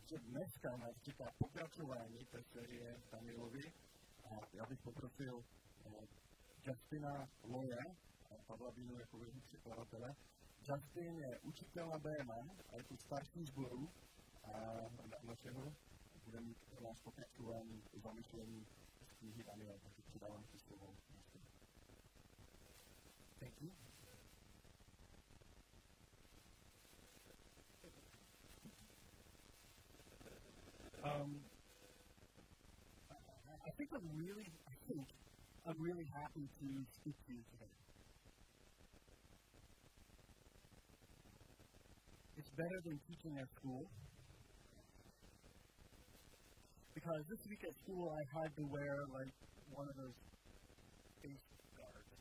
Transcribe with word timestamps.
Takže 0.00 0.18
dneska 0.18 0.76
nás 0.76 1.00
čeká 1.02 1.24
pokračování 1.38 2.18
té 2.24 2.42
série 2.42 3.00
Danilovi 3.12 3.72
a 4.24 4.28
já 4.52 4.66
bych 4.66 4.80
poprosil 4.80 5.44
Justina 6.64 7.28
Loya, 7.42 7.96
Pavla 8.46 8.70
Bínu 8.70 8.98
jako 8.98 9.18
vedení 9.18 9.40
překladatele. 9.40 10.16
Justin 10.68 11.18
je 11.18 11.38
učitel 11.40 11.88
na 11.88 11.98
BMA 11.98 12.54
a 12.68 12.76
je 12.76 12.84
tu 12.84 12.96
starší 12.96 13.44
zboru 13.44 13.88
a 14.44 14.50
našeho 15.22 15.74
bude 16.24 16.40
mít 16.40 16.58
náš 16.80 17.00
pokračování 17.00 17.82
zamyšlení 17.94 18.66
z 19.02 19.12
knihy 19.12 19.44
Daniel, 19.44 19.78
takže 19.82 20.02
předávám 20.02 20.44
ti 20.44 20.58
slovo. 20.58 20.96
Um, 31.20 31.36
I 33.12 33.70
think 33.76 33.90
I'm 33.92 34.08
really, 34.16 34.48
I 34.48 34.74
think 34.88 35.04
I'm 35.68 35.80
really 35.84 36.08
happy 36.16 36.46
to 36.48 36.68
speak 36.96 37.16
to 37.26 37.32
you 37.36 37.42
today. 37.52 37.72
It's 42.40 42.52
better 42.56 42.78
than 42.88 42.96
teaching 43.04 43.36
at 43.36 43.48
school. 43.60 43.84
Because 46.94 47.22
this 47.28 47.42
week 47.52 47.62
at 47.68 47.74
school 47.84 48.08
I 48.08 48.22
had 48.40 48.50
to 48.56 48.64
wear 48.64 48.94
like 49.12 49.34
one 49.76 49.88
of 49.92 49.96
those 50.00 50.18
face 51.20 51.44
guards. 51.76 52.12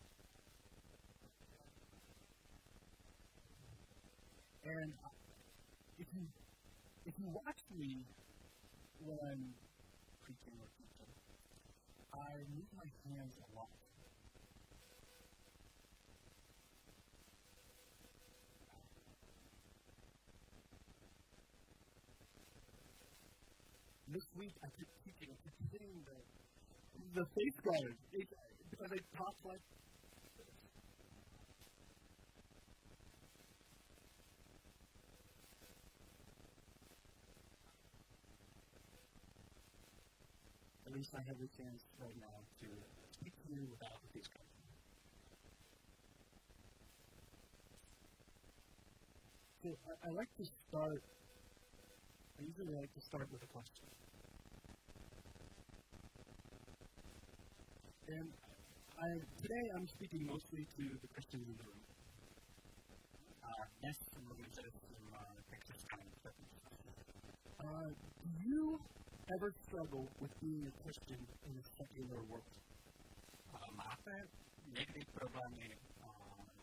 And 4.64 4.90
if 5.98 6.08
you 6.12 6.24
if 7.06 7.16
you 7.16 7.28
watch 7.32 7.62
me 7.72 8.04
when 9.00 9.18
I'm 9.24 9.44
preaching 10.24 10.56
or 10.60 10.68
teaching, 10.76 11.12
I 12.12 12.44
move 12.52 12.70
my 12.76 12.90
hands 13.08 13.36
a 13.40 13.48
lot. 13.56 13.72
This 24.10 24.26
week 24.36 24.56
I 24.64 24.68
keep 24.74 24.90
teaching, 25.06 25.30
I 25.32 25.38
keep 25.38 25.58
hitting 25.70 26.02
the, 26.02 26.18
the 27.14 27.26
face 27.30 27.58
guard 27.62 27.94
because 28.70 28.90
they 28.90 29.02
talk 29.16 29.36
like 29.46 29.62
least 41.00 41.16
I 41.16 41.24
have 41.32 41.40
the 41.40 41.48
chance 41.56 41.88
right 42.04 42.18
now 42.20 42.36
to 42.60 42.68
speak 43.16 43.32
to 43.32 43.48
you 43.56 43.64
without. 43.72 44.04
So 49.64 49.70
I, 49.88 49.94
I 50.08 50.10
like 50.12 50.28
to 50.36 50.44
start, 50.44 51.00
I 52.36 52.42
usually 52.44 52.76
like 52.76 52.92
to 52.92 53.02
start 53.08 53.32
with 53.32 53.40
a 53.40 53.48
question. 53.48 53.88
And 58.12 58.28
I, 59.00 59.08
today 59.40 59.66
I'm 59.72 59.88
speaking 59.88 60.28
mostly 60.28 60.68
to 60.68 60.84
the 61.00 61.08
Christians 61.16 61.48
in 61.48 61.56
the 61.56 61.64
room. 61.64 61.80
Yes, 63.80 63.96
uh, 67.60 67.88
do 67.88 68.30
you 68.44 68.80
ever 69.36 69.54
struggle 69.68 70.08
with 70.22 70.34
being 70.42 70.66
a 70.66 70.74
Christian 70.84 71.22
in 71.46 71.54
a 71.62 71.66
secular 71.78 72.22
world? 72.30 72.54
Máte 73.76 74.28
někdy 74.66 75.06
problémy 75.14 75.78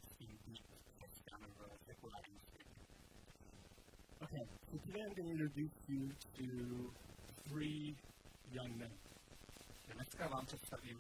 s 0.01 0.15
tím 0.15 0.39
být 0.47 0.65
křesťanem 0.99 1.51
v 1.51 1.85
sekulárním 1.87 2.41
světě? 2.41 2.75
Okay, 4.21 4.47
so 4.71 4.79
today 4.87 5.01
I'm 5.03 5.15
going 5.15 5.27
to 5.27 5.45
introduce 5.45 5.77
you 5.89 6.09
to 6.37 6.93
three 7.49 7.97
young 8.51 8.77
men. 8.77 8.93
Dneska 9.95 10.29
vám 10.29 10.47
představím 10.47 10.99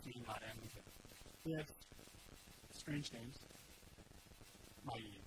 tři 0.00 0.12
mladé 0.26 0.54
muže. 0.62 0.80
They 1.44 1.54
have 1.54 1.72
strange 2.70 3.18
names. 3.18 3.38
Mají 4.84 5.20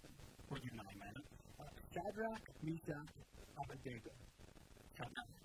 podivná 0.47 0.83
jména. 0.91 1.21
Uh, 1.59 1.65
Shadrach, 1.93 2.63
Meshach, 2.63 3.13
Abednego. 3.55 4.30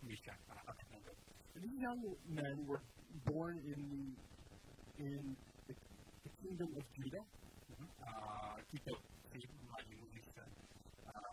Meshach 0.03 0.41
Abednego. 0.69 1.13
These 1.57 1.81
young 1.81 2.01
men 2.29 2.57
were 2.69 2.83
born 3.25 3.57
in 3.73 3.81
the 3.93 4.05
in 5.05 5.37
the, 5.67 5.75
the 6.25 6.31
kingdom 6.43 6.71
of 6.77 6.85
Judah. 6.97 7.25
A 8.07 8.11
tito 8.71 8.93
tři 9.29 9.39
mladí 9.63 9.95
muži 10.01 10.23
se 10.35 10.43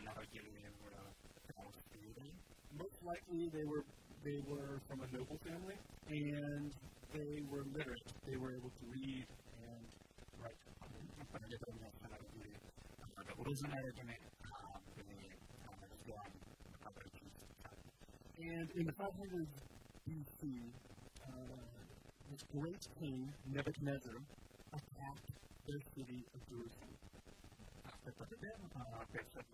narodili 0.05 0.49
v 0.49 1.47
království 1.47 1.99
Judy. 2.01 2.31
Most 2.71 2.99
likely 3.11 3.49
they 3.49 3.65
were 3.71 3.83
they 4.23 4.39
were 4.51 4.79
from 4.87 4.99
a 5.01 5.07
noble 5.11 5.37
family 5.47 5.77
and 6.07 6.71
they 7.11 7.33
were 7.51 7.63
literate. 7.77 8.07
They 8.25 8.37
were 8.37 8.53
able 8.59 8.71
to 8.79 8.85
read 8.95 9.27
and 9.67 9.83
write. 10.39 10.63
And 18.43 18.67
in 18.75 18.85
the 18.85 18.91
500s 18.91 19.55
BC, 20.03 20.41
uh, 21.23 21.31
this 22.29 22.43
great 22.51 22.83
king 22.99 23.31
Nebuchadnezzar 23.47 24.19
attacked 24.73 25.31
the 25.65 25.79
city 25.95 26.25
of 26.35 26.39
Jerusalem. 26.51 26.91
500 28.03 29.45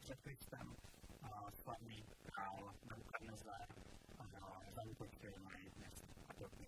před 0.00 0.18
Kristem, 0.24 0.74
slavný 1.62 2.04
král 2.26 2.74
Nebukadnezar 2.90 3.68
zaútočil 4.74 5.32
na 5.44 5.58
její 5.58 5.70
město 5.78 6.06
a 6.28 6.32
dobil 6.40 6.66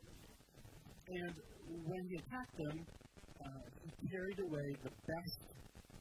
And 1.24 1.36
when 1.88 2.02
he 2.08 2.16
attacked 2.22 2.56
them, 2.56 2.86
uh, 3.40 3.64
he 3.84 4.08
carried 4.08 4.40
away 4.40 4.68
the 4.82 4.92
best, 5.10 5.40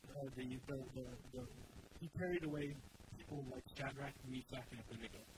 uh, 0.09 0.29
the, 0.35 0.45
the, 0.67 0.77
the, 0.95 1.05
the, 1.33 1.43
he 2.01 2.07
carried 2.19 2.43
away 2.43 2.75
people 3.17 3.41
like 3.55 3.63
Shadrach, 3.75 4.13
Meshach, 4.27 4.67
and 4.71 4.81
Abednego. 4.81 5.36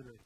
Tak 0.00 0.16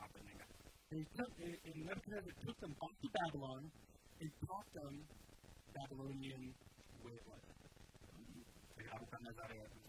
Abednego. 0.00 0.44
And 0.90 0.98
he 1.00 1.06
took, 1.16 1.28
and 1.38 1.84
Nebuchadnezzar 1.84 2.32
took 2.46 2.56
them 2.60 2.72
back 2.80 2.94
to 3.02 3.08
Babylon 3.12 3.70
and 4.20 4.30
taught 4.48 4.64
them 4.72 5.04
Babylonian 5.74 6.54
way 7.04 7.12
of 7.20 7.26
life. 7.28 7.50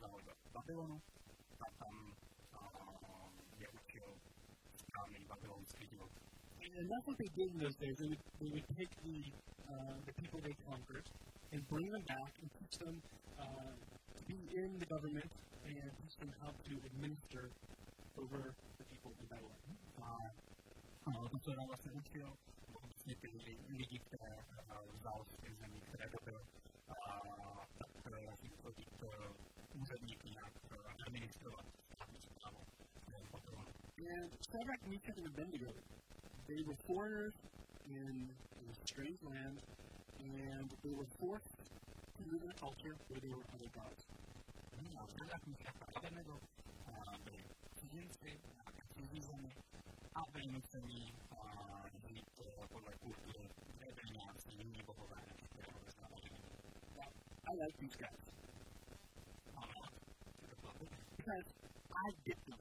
Vzal 0.01 0.19
do 0.25 0.31
Babylonu 0.53 0.99
a 1.61 1.69
tam 1.79 1.95
je. 3.59 3.67
And 6.77 6.89
that's 6.89 7.05
what 7.05 7.17
they 7.17 7.29
did 7.35 7.53
in 7.53 7.59
those 7.59 7.75
days. 7.75 7.95
They 7.99 8.07
would, 8.07 8.17
they 8.39 8.49
would 8.49 8.67
take 8.77 8.89
the, 9.03 9.23
uh, 9.71 9.93
the 10.05 10.13
people 10.19 10.39
they 10.43 10.55
conquered 10.67 11.07
and 11.51 11.67
bring 11.67 11.87
them 11.91 12.03
back 12.07 12.31
and 12.41 12.49
teach 12.59 12.75
them 12.83 12.95
uh, 13.39 13.73
to 14.15 14.21
be 14.27 14.37
in 14.55 14.69
the 14.79 14.85
government 14.85 15.31
and 15.65 15.91
teach 15.99 16.15
them 16.19 16.31
how 16.41 16.51
to 16.67 16.73
administer 16.89 17.49
over 18.19 18.39
the 18.79 18.85
people 18.91 19.11
in 19.19 19.25
Babylon. 19.31 19.61
A 20.01 21.29
to, 21.31 21.37
co 21.39 21.51
nám 21.55 21.67
vlastně 21.67 21.91
učil, 21.91 22.27
vlastně 22.83 23.15
ty 23.15 23.27
lidi, 23.69 23.99
které 23.99 24.35
vzal 24.93 25.25
z 25.25 25.41
těch 25.41 25.55
zemí, 25.57 25.79
které 25.81 26.09
dobil, 26.09 26.41
tak 27.77 28.23
vlastně 28.25 28.49
chodit 28.63 28.89
úředníky 29.81 30.29
nějak 30.29 30.53
administrovat 31.07 31.65
státní 31.85 32.19
zprávu 32.21 32.57
Babylonu. 33.31 33.71
And 33.97 34.31
Shadrach, 34.49 34.81
Meshach, 34.87 35.17
and 35.17 35.27
Abednego, 35.27 35.71
they 36.47 36.63
were 36.67 36.77
foreigners 36.87 37.33
in, 37.95 38.29
a 38.69 38.87
strange 38.87 39.17
land, 39.23 39.57
and 40.19 40.69
they 40.83 40.91
were 40.91 41.05
forced 41.19 41.55
to 42.17 42.23
live 42.31 42.41
in 42.43 42.49
a 42.49 42.53
culture 42.59 42.95
where 43.09 43.19
there 43.19 43.31
were 43.31 43.43
other 43.55 43.69
gods. 43.75 44.05
I 57.47 57.53
like 57.55 57.77
these 57.79 57.95
guys 57.95 58.31
chlapy. 60.61 60.87
because 61.17 61.45
I 61.91 62.11
get 62.25 62.37
them. 62.47 62.59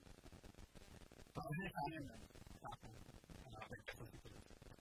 Protože 1.34 1.68
chápeme, 1.68 2.08
chápu, 2.08 2.26
teď 2.32 2.39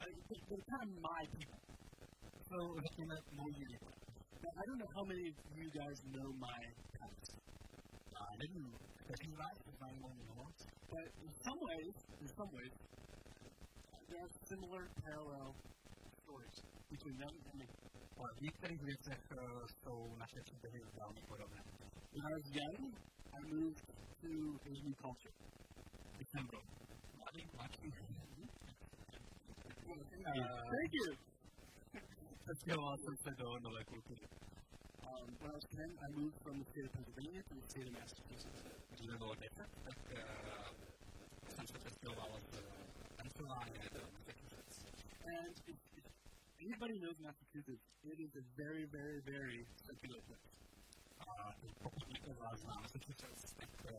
kind 0.09 0.83
of 0.83 1.01
my 1.09 1.21
people. 1.37 1.59
So 2.49 2.57
řekněme 2.85 3.15
moji 3.31 3.55
lidi. 3.59 3.77
Now, 4.43 4.51
I 4.61 4.63
don't 4.67 4.79
know 4.83 4.91
how 4.97 5.05
many 5.11 5.25
of 5.29 5.57
you 5.59 5.69
guys 5.79 5.97
know 6.15 6.27
my 6.47 6.59
past. 6.99 7.31
I 8.31 8.37
didn't 8.41 8.89
kteří 9.09 9.31
z 9.31 9.37
vás 9.37 9.57
zajímalo 9.79 10.13
mnoho. 10.15 10.43
But 10.93 11.05
in 11.25 11.31
some 11.45 11.59
ways, 11.69 11.95
in 12.21 12.27
some 12.27 12.51
ways, 12.57 12.73
there 14.09 14.21
are 14.25 14.33
similar 14.51 14.83
parallel 15.03 15.49
stories 16.23 16.57
between 16.89 17.17
them 17.17 17.33
and 17.47 17.55
me. 17.59 17.67
V 18.37 18.41
některých 18.41 18.81
věcech 18.81 19.21
uh, 19.31 19.65
jsou 19.67 20.15
naše 20.17 20.39
příběhy 20.43 20.79
velmi 20.99 21.21
podobné. 21.27 21.61
When 22.13 22.25
I 22.29 22.33
was 22.37 22.45
young, 22.61 22.95
I 23.37 23.39
moved 23.53 23.81
to 24.21 24.29
a 24.65 24.71
new 24.85 24.95
culture. 25.03 25.33
December. 26.19 26.59
Mladý, 27.17 27.41
mladší. 27.55 28.38
Thank 29.89 30.93
you. 30.93 31.17
Přestěhoval 32.43 32.97
jsem 32.97 33.17
se 33.17 33.29
do 33.35 33.59
nové 33.59 33.83
kultury. 33.83 34.21
Um, 34.21 35.37
when 35.41 35.51
I 35.51 35.53
was 35.53 35.63
10, 35.63 35.97
I 36.05 36.07
moved 36.19 36.37
from 36.43 36.59
the 36.59 36.65
state 36.65 36.85
of 36.85 36.91
Pennsylvania 36.91 37.41
to 37.49 37.55
the 37.55 37.65
state 37.69 37.87
of 37.87 37.93
Massachusetts. 37.99 38.63
Když 38.89 39.07
mi 39.07 39.17
bylo 39.17 39.35
10, 39.35 39.69
tak 39.83 39.97
uh, 40.11 40.25
jsem 41.49 41.67
se 41.67 41.77
přestěhoval 41.79 42.29
z 42.51 42.63
Pennsylvania 43.17 43.89
do 43.93 44.01
Massachusetts. 44.13 44.77
And 45.25 45.55
if, 45.67 45.77
if 45.97 46.05
anybody 46.65 46.99
knows 46.99 47.19
Massachusetts, 47.19 47.85
it 48.03 48.19
is 48.19 48.35
a 48.35 48.43
very, 48.57 48.85
very, 48.85 49.21
very 49.21 49.65
secular 49.85 50.21
place. 50.21 50.49
Uh, 51.27 51.51
někdo 52.13 52.33
z 52.33 52.37
vás 52.37 52.59
zná 52.59 52.75
Massachusetts, 52.81 53.53
tak 53.53 53.69
uh, 53.85 53.91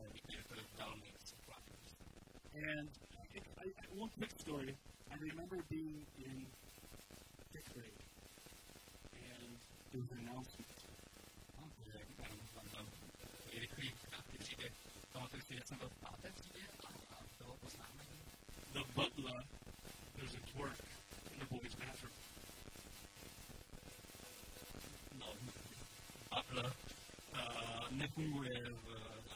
to 0.47 0.55
je 0.55 0.63
velmi 0.77 1.13
sekulární. 1.19 1.75
And 2.53 2.89
it, 3.33 3.43
I, 3.65 3.99
one 3.99 4.11
quick 4.17 4.31
story. 4.39 4.77
I 5.11 5.15
remember 5.19 5.57
being 5.69 6.05
in 6.23 6.45
fifth 7.51 7.73
grade, 7.73 7.99
and 9.13 9.51
there 9.91 10.01
was 10.01 10.11
an 10.11 10.19
announcement. 10.23 10.67
The 18.73 18.83
butler, 18.95 19.39
there's 20.15 20.33
a 20.33 20.41
twerk 20.55 20.79
in 21.33 21.39
the 21.39 21.45
boys' 21.51 21.75
bathroom. 21.75 22.15
No, 25.19 25.27
butler 26.31 26.71
nefunguje 27.97 28.55
v, 28.63 28.87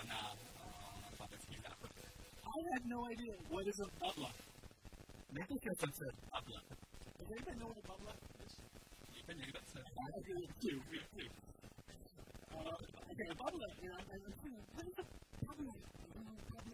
na 0.07 0.16
uh, 0.16 1.12
chlapeckých 1.18 1.60
uh, 1.60 1.63
záchodech. 1.68 2.12
Uh, 2.44 2.56
I 2.56 2.60
had 2.74 2.83
no 2.88 3.00
idea 3.12 3.33
what 3.51 3.68
is 3.68 3.80
a 3.83 3.89
butler. 4.00 4.55
Netušil 5.36 5.74
jsem 5.80 5.92
se 5.92 6.06
butler. 6.34 6.64
Does 7.20 7.32
anybody 7.32 7.56
know 7.60 7.68
what 7.68 7.78
a 7.78 7.88
butler 7.88 8.16
is? 8.46 8.62
Víte 9.14 9.34
někdo 9.34 9.60
se? 9.72 9.80
I 9.80 10.34
do 10.34 10.48
too, 10.62 10.80
me 10.92 11.00
too. 11.14 11.30
Uh, 12.52 13.12
okay, 13.12 13.28
a 13.32 13.36
butler, 13.36 13.70
you 13.82 13.90
know, 13.90 14.00
I'm 14.00 14.22
thinking, 14.22 14.56
what 14.76 14.88
is 14.88 14.98
a 15.00 15.04
butler? 15.46 15.76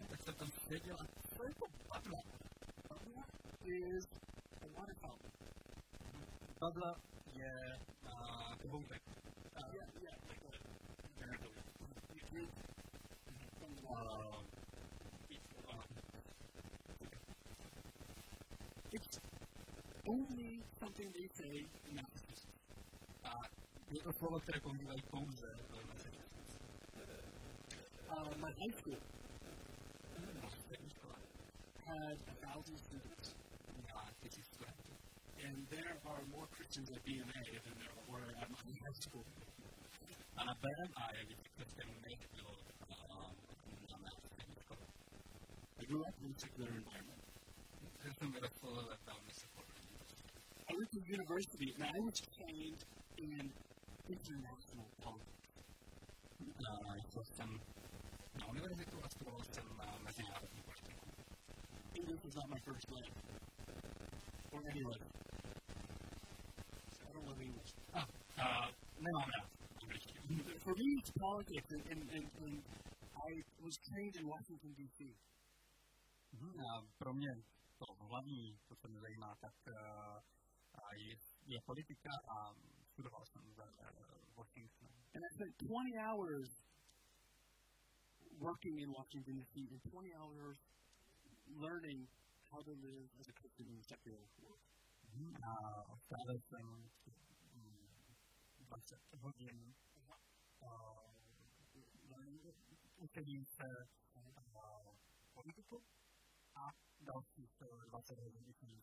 Tak 0.10 0.22
jsem 0.24 0.34
tam 0.36 0.50
seděl 0.68 0.96
a 1.00 1.06
co 1.36 1.44
je 1.48 1.54
to 1.54 1.66
butler? 1.94 2.24
Butler 2.90 3.25
is 3.63 4.06
a 4.62 4.80
water 4.80 4.96
fountain. 4.96 5.31
Butler 6.60 6.96
je 7.34 7.80
uh, 8.06 8.56
kohoutek. 8.62 9.02
Uh, 9.02 9.74
yeah, 9.74 9.88
yeah, 10.02 10.16
like. 10.30 10.42
You 12.16 12.22
drink 12.31 12.50
from 13.60 13.75
the 13.75 13.81
water. 13.81 14.10
Uh, 14.10 14.61
only 20.12 20.60
something 20.80 21.08
they 21.16 21.28
say. 21.40 21.56
Uh, 23.24 23.31
používají 24.62 25.02
pouze 25.02 25.48
v 25.56 25.88
Massachusetts. 25.88 26.56
Uh, 28.10 28.38
my 28.38 28.52
high 28.62 28.74
school 28.80 29.00
had 31.86 32.18
a 32.28 32.36
thousand 32.46 32.78
students. 32.78 33.36
And 35.46 35.68
there 35.69 35.98
are 36.06 36.24
more 36.36 36.48
Christians 36.56 36.90
at 36.96 37.02
BMA 37.06 37.42
than 37.66 37.75
there 37.81 37.96
were 38.12 38.28
at 38.42 38.50
my 38.50 38.74
high 38.86 38.98
school. 39.06 39.25
A 40.38 40.44
je 41.16 41.25
víc 41.25 41.48
křesťanů 41.56 41.94
než 42.07 42.19
bylo 42.36 42.57
na 43.92 43.98
mé 43.98 44.10
střední 44.25 44.56
škole. 44.62 44.86
I 45.80 45.86
grew 45.86 46.02
up 46.02 46.16
in 46.22 46.36
a 46.36 46.40
secular 46.40 46.69
environment. 46.69 47.22
vyrostl 48.31 48.88
ve 48.90 48.98
velmi 49.06 49.31
sekulární 49.34 49.50
I 50.71 50.73
went 50.77 50.91
to 50.94 51.01
university 51.03 51.73
and 51.75 51.83
I 51.83 52.00
was 52.00 52.15
trained 52.31 52.81
in 53.18 53.51
international 54.07 54.88
politics. 55.03 55.47
Uh, 56.41 56.95
šel 57.12 57.23
jsem 57.23 57.59
na 58.39 58.45
univerzitu 58.47 58.97
a 59.03 59.09
studoval 59.09 59.44
jsem 59.44 59.65
mezinárodní 60.03 60.62
politiku. 60.62 61.07
English 61.95 62.23
was 62.23 62.35
not 62.35 62.47
my 62.50 62.59
first 62.59 62.91
language. 62.91 63.21
Or 64.51 64.59
any 64.71 64.83
language. 64.83 65.12
I 67.09 67.13
don't 67.13 67.27
love 67.27 67.41
English. 67.41 67.73
Oh, 67.94 68.06
uh, 68.38 68.68
nemám 69.00 69.29
rád 69.29 69.50
angličtinu. 69.81 70.21
For 70.57 70.75
me, 70.75 70.88
it's 71.00 71.12
politics, 71.12 71.71
and, 71.71 71.83
and, 71.91 72.01
and, 72.15 72.25
and 72.45 72.63
I 73.29 73.44
was 73.65 73.77
trained 73.77 74.15
in 74.15 74.27
Washington, 74.27 74.73
D.C. 74.77 75.15
Mm-hmm. 76.33 76.65
A 76.65 76.83
pro 76.97 77.13
mě 77.13 77.31
to 77.77 77.85
hlavní, 78.00 78.57
co 78.68 78.75
se 78.75 78.88
mi 78.88 79.00
zajímá, 79.00 79.35
tak 79.35 79.53
uh, 79.68 79.73
je, 80.96 81.16
je 81.46 81.62
politika 81.62 82.10
a 82.28 82.56
studoval 82.92 83.26
jsem 83.26 83.42
v 83.42 83.60
uh, 83.60 84.36
Washingtonu. 84.36 84.92
And 85.16 85.24
I 85.26 85.30
spent 85.34 85.58
20 85.58 85.98
hours 86.08 86.50
working 88.40 88.80
in 88.80 88.90
Washington, 88.92 89.36
D.C., 89.36 89.56
and 89.72 89.82
20 89.84 90.14
hours 90.14 90.58
learning 91.48 92.08
how 92.52 92.62
to 92.64 92.72
live 92.72 93.08
as 93.20 93.28
a 93.28 93.34
Christian 93.34 93.68
in 93.68 93.78
the 93.78 93.84
secular 93.84 94.24
world. 94.40 94.60
Mm-hmm. 95.08 95.36
Uh, 95.36 95.98
strávil 95.98 96.40
jsem 96.40 96.90
20 98.60 99.00
hodin 99.14 99.74
učením 103.02 103.46
se 103.46 103.68
politiku 105.34 105.84
a 106.56 106.72
dalších 107.00 107.64
20 107.90 108.20
hodin 108.20 108.44
učením 108.48 108.82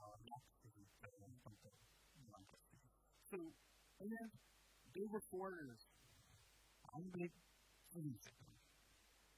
se 0.00 0.24
jak 0.24 0.72
žít 0.74 0.88
v 1.36 1.42
tomto 1.42 1.70
novém 2.14 2.44
prostředí. 2.46 2.90
So, 3.24 3.36
and 4.00 4.10
they 4.94 5.06
were 5.06 5.20
foreigners. 5.30 5.86
I'm 6.94 7.10
big 7.10 7.32
cizinci. 7.90 8.30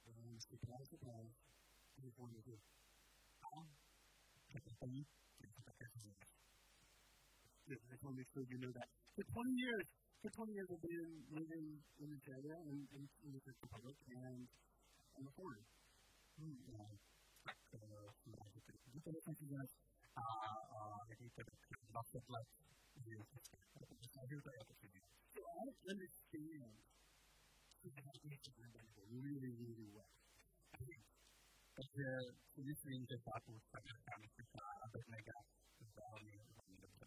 And 0.07 0.43
surprise, 0.43 0.89
surprise, 0.89 1.35
they 1.97 2.03
were 2.05 2.13
foreigners. 2.13 2.63
A 3.43 3.69
překvapení, 4.49 5.07
že 5.41 5.53
to 5.53 5.63
také 5.63 5.89
cizinci. 5.93 6.27
I 7.69 7.75
just 7.91 8.03
want 8.03 8.15
to 8.15 8.21
make 8.21 8.29
sure 8.33 8.45
you 8.49 8.59
know 8.59 8.73
that. 8.73 8.89
For 9.15 9.25
20 9.25 9.55
years, 9.57 9.87
for 10.21 10.31
20 10.31 10.53
years 10.53 10.69
I've 10.71 10.83
been 10.83 11.25
living 11.31 11.83
in 11.99 12.09
Australia 12.17 12.57
and 12.69 12.89
in, 12.93 13.09
in 13.25 13.33
the 13.33 13.41
Czech 13.41 13.57
Republic, 13.63 13.97
and 14.09 14.49
I'm 15.17 15.27
a 15.27 15.33
foreigner. 15.33 15.65
Hmm, 16.39 16.59
yeah. 16.69 16.91
Uh, 17.75 18.13
a 20.16 20.25
vidíte, 21.09 21.45
tak 21.45 21.61
20 21.90 22.28
let 22.28 22.49
žiju 23.04 23.23
v 23.25 23.28
České 23.31 23.57
republice. 23.81 24.09
Snažil 24.12 24.40
to 24.42 24.50
jako 24.59 24.75
si 24.75 24.87
So 25.33 25.40
I 25.49 25.69
understand 25.92 26.33
really, 29.12 29.50
really 29.62 29.87
well. 29.97 30.12
Takže 31.76 32.07
si 32.52 32.61
myslím, 32.71 33.07
že 33.11 33.16
chápu 33.26 33.61
stavěrká 33.69 34.12
myslická 34.21 34.66
a 34.85 34.88
bez 34.95 35.07
mega 35.07 35.37
velmi, 35.97 36.37
velmi 36.57 36.76
dobře. 36.85 37.07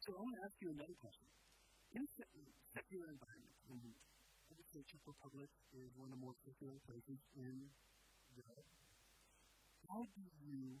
So 0.00 0.08
I 0.12 0.18
want 0.24 0.34
to 0.36 0.42
ask 0.46 0.56
you 0.62 0.70
another 0.70 0.96
question. 1.04 1.28
In 1.98 2.04
secular 2.76 3.08
environment, 3.16 3.56
and 3.70 3.82
I 4.50 4.54
would 4.54 4.68
say 4.72 4.82
Czech 4.84 5.06
Republic 5.06 5.50
is 5.72 5.90
one 5.96 6.08
of 6.08 6.14
the 6.16 6.22
more 6.26 6.36
secular 6.44 6.78
places 6.86 7.20
in 7.34 7.70
Europe, 8.36 8.68
how 9.88 10.02
do 10.16 10.22
you 10.42 10.80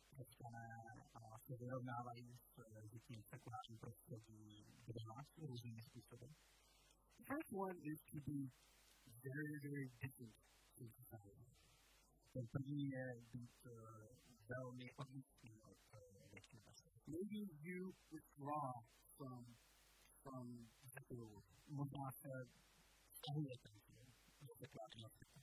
křesťané 0.23 0.67
si 1.37 1.45
se 1.45 1.57
vyrovnávají 1.57 2.37
s 2.37 3.03
tím 3.07 3.23
sekulárním 3.23 3.79
prostředí 3.79 4.65
12 4.87 5.37
různými 5.37 5.81
způsoby. 5.83 6.25
The 7.17 7.23
first 7.31 7.51
one 7.53 7.77
is 7.91 7.99
to 8.11 8.17
be 8.29 8.39
very, 9.27 9.55
very 9.67 9.85
different 10.01 10.35
in 10.77 10.89
society. 10.91 11.45
Ten 12.33 12.47
první 12.47 12.89
je 12.89 13.05
být 13.33 13.55
uh, 13.65 13.71
většiny 16.31 16.61
Maybe 17.07 17.39
you 17.61 17.93
withdraw 18.11 18.71
from, 19.17 19.45
from 20.23 20.69
the 21.09 21.15
world. 21.15 21.45
Stahujete 23.13 23.69
do 24.41 24.55
sekulárního 24.55 25.09
světa. 25.09 25.41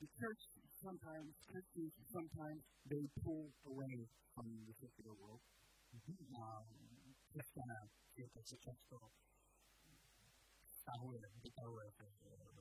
The 0.00 0.06
church 0.18 0.51
sometimes, 0.82 1.30
Christians 1.46 1.94
sometimes, 2.10 2.62
they 2.90 3.04
pull 3.22 3.46
away 3.70 3.96
from 4.34 4.46
the 4.66 4.74
secular 4.82 5.14
world. 5.14 5.42
Křesťané, 7.30 7.78
církev 8.14 8.44
se 8.48 8.56
často 8.58 8.96
stahuje, 10.80 11.20
vytahuje 11.44 11.86
se 11.96 12.04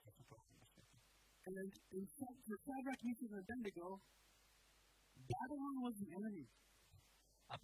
do 0.06 0.12
sekulárního 0.12 0.66
světa. 0.66 0.98
And 1.48 1.58
in 2.00 2.06
fact, 2.18 2.40
for 2.46 2.58
Shadrach, 2.64 3.02
Meshach, 3.04 3.32
and 3.32 3.40
Abednego, 3.44 3.88
Babylon 5.32 5.76
was 5.86 5.96
the 6.02 6.10
enemy. 6.18 6.46
A 7.50 7.56
a. 7.56 7.58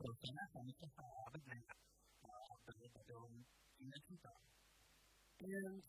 And, 5.40 5.84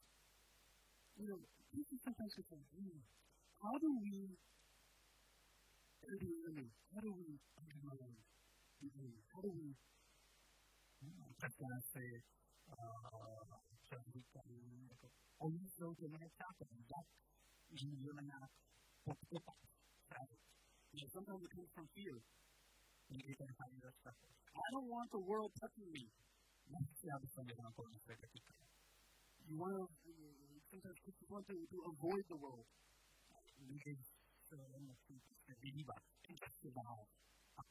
you 1.16 1.26
know, 1.26 1.40
people 1.72 1.98
sometimes 2.04 2.32
say, 2.36 2.60
hmm, 2.76 3.00
how 3.62 3.74
do 3.78 3.88
we 4.04 4.36
do 6.06 6.16
the 6.18 6.30
enemy? 6.44 6.70
How 6.94 7.00
do 7.00 7.12
we 7.12 7.38
undermine 7.58 8.16
the 8.80 8.88
enemy? 8.94 9.22
How 9.32 9.40
do 9.42 9.50
we 9.50 9.74
křesťané 11.38 11.80
si 11.82 12.22
přeříkají, 13.82 14.88
jako 14.90 15.10
oni 15.38 15.68
jsou 15.68 15.94
těmi 15.94 16.18
nepřáteli, 16.18 16.84
jak 16.94 17.06
jim 17.70 17.96
budeme 17.96 18.22
nějak 18.22 18.50
podkopat, 19.04 19.56
zpravit. 20.04 20.40
You 20.92 21.00
know, 21.00 21.10
sometimes 21.10 21.42
it 21.42 21.50
comes 21.50 21.70
from 21.70 21.86
fear. 21.88 22.20
Někdy 23.10 23.36
to 23.36 23.44
vychází 23.46 23.78
ze 23.80 23.92
strachu. 23.92 24.26
I 24.54 24.72
don't 24.72 24.90
want 24.90 25.10
the 25.10 25.18
world 25.18 25.52
touching 25.60 25.88
me. 25.96 26.04
Nechci, 26.66 27.06
aby 27.16 27.26
se 27.28 27.42
mě 27.42 27.54
na 27.62 27.72
kolem 27.72 27.98
světa 27.98 28.26
týkalo. 28.32 28.60
You 29.46 29.56
want 29.58 29.90
to, 30.02 30.10
sometimes 30.70 31.00
people 31.00 31.26
want 31.34 31.46
to, 31.46 31.54
to 31.70 31.78
avoid 31.92 32.26
the 32.26 32.34
world. 32.34 32.66
Musí 34.78 35.20
prostě 35.20 35.54
vyhýbat, 35.60 36.02
investigovat 36.28 37.08
a 37.56 37.62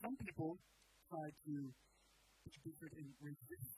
Some 0.00 0.16
people 0.16 0.58
try 1.08 1.32
to 1.44 1.72
be 2.44 2.50
different 2.64 2.94
and 2.98 3.20
resist 3.20 3.76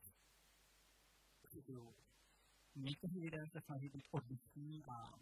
být 3.89 4.09
odlišní 4.11 4.83
a 4.85 5.19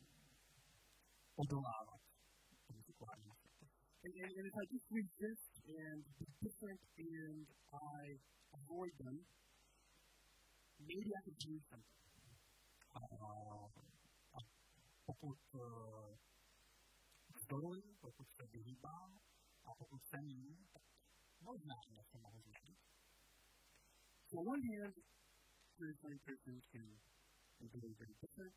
odolávat 1.36 2.00
tomu 2.66 2.82
sekulárnímu 2.82 3.34
světu. 3.34 3.66
And, 4.04 4.14
and, 4.38 4.46
if 4.46 4.54
I 4.62 4.66
just 4.74 4.90
resist 4.90 5.52
and 5.68 6.04
be 6.18 6.26
different 6.40 6.80
and 6.98 7.46
I 7.72 8.20
avoid 8.52 8.92
them, 8.98 9.26
maybe 10.78 11.10
I 11.18 11.22
can 11.24 11.36
change 11.44 11.62
something. 11.68 12.05
A, 12.96 14.38
pokud 15.06 15.38
uh, 15.54 16.16
pokud 18.00 18.28
se 18.30 18.46
vyhýbám 18.46 19.20
a 19.64 19.74
pokud 19.74 20.04
se 20.04 20.22
možná 21.40 21.74
něco 21.90 22.18
mohu 22.18 22.40
změnit. 22.40 22.78
So 24.26 24.50
one 24.50 24.62
hand, 24.66 24.94
Christian 25.76 26.18
Christians 26.18 26.66
can 26.72 26.98
be 27.60 27.68
very, 27.68 28.14
different 28.20 28.54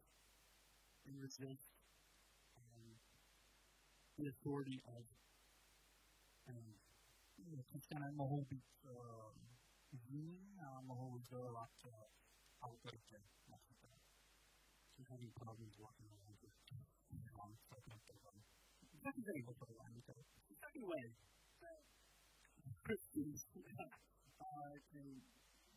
and 1.05 1.21
resist 1.21 1.69
um, 2.57 2.99
the 4.17 4.29
authority 4.29 4.81
of 4.85 5.05
um, 6.47 6.75
křesťané 7.63 8.11
mohou 8.11 8.45
být 8.45 8.65
uh, 8.83 8.91
jiní 9.91 10.59
a 10.59 10.81
mohou 10.81 11.19
sdělovat 11.19 11.85
uh, 11.85 11.91
například. 14.99 15.07
so 15.07 15.13
having 15.13 15.31
problems 15.31 15.77
walking 15.77 16.11
around 16.11 16.37
with 16.41 16.53
Mám 17.37 17.57
celkem 17.67 17.99
problém. 18.07 18.43
Second 19.01 19.25
thing, 19.25 19.45
Rozhodování 19.47 20.01
to. 20.01 20.13
second 20.59 20.85
way, 20.87 21.15
Christians 22.83 23.45
uh, 23.55 24.75
can 24.91 25.21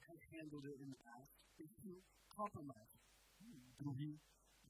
have 0.09 0.21
handled 0.37 0.65
it 0.65 0.81
in 0.81 0.91
the 0.91 1.01
past 1.05 1.33
is 1.59 1.71
to 1.83 1.89
compromise. 2.37 2.99
Druhý 3.79 4.21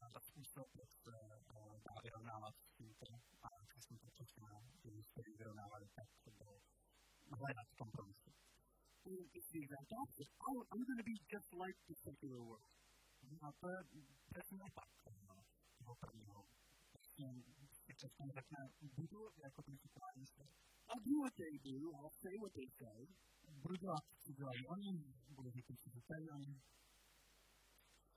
uh, 0.03 0.19
způsob, 0.21 0.67
jak 0.77 0.93
se 0.93 1.11
uh, 1.11 1.81
dá 1.81 1.95
vyrovnávat 2.03 2.55
s 2.57 2.73
tímto, 2.77 3.07
a 3.43 3.49
když 3.73 3.85
jsem 3.85 3.99
to 3.99 4.11
četl 4.11 4.41
na 4.41 4.59
lidí, 4.85 5.03
kteří 5.03 5.33
vyrovnávali, 5.37 5.89
tak 5.95 6.09
to 6.25 6.31
bylo 6.31 6.61
hledat 7.39 7.67
kompromisy. 7.79 8.33
And 9.05 9.35
it's 9.35 9.51
the 9.51 9.59
exact 9.59 9.93
opposite. 9.93 10.31
Oh, 10.49 10.65
I'm 10.73 10.85
going 10.85 10.99
to 10.99 11.05
be 11.05 11.17
just 11.33 11.53
like 11.53 11.77
the 11.89 11.95
secular 11.95 12.41
world. 12.41 12.82
A 13.41 13.53
to 13.53 13.69
je 13.69 13.79
přesně 14.31 14.63
opak 14.63 14.89
toho 15.79 15.95
prvního. 15.95 16.45
Vlastně 16.93 17.43
si 17.73 17.95
přesně 17.95 18.27
řekne, 18.35 18.59
budu 18.97 19.31
jako 19.43 19.63
ten 19.63 19.79
sekulární 19.79 20.27
svět. 20.27 20.51
I'll 20.89 21.01
do 21.01 21.19
what 21.23 21.35
they 21.35 21.59
do. 21.59 21.91
I'll 21.97 22.11
say 22.11 22.39
what 22.39 22.53
they 22.53 22.69
say. 22.71 23.07
Dělají 24.37 24.67
oni, 24.67 25.15
budu 25.29 25.51
říkat, 25.51 25.79
co 25.79 25.91
říkají 25.91 26.31
oni. 26.31 26.61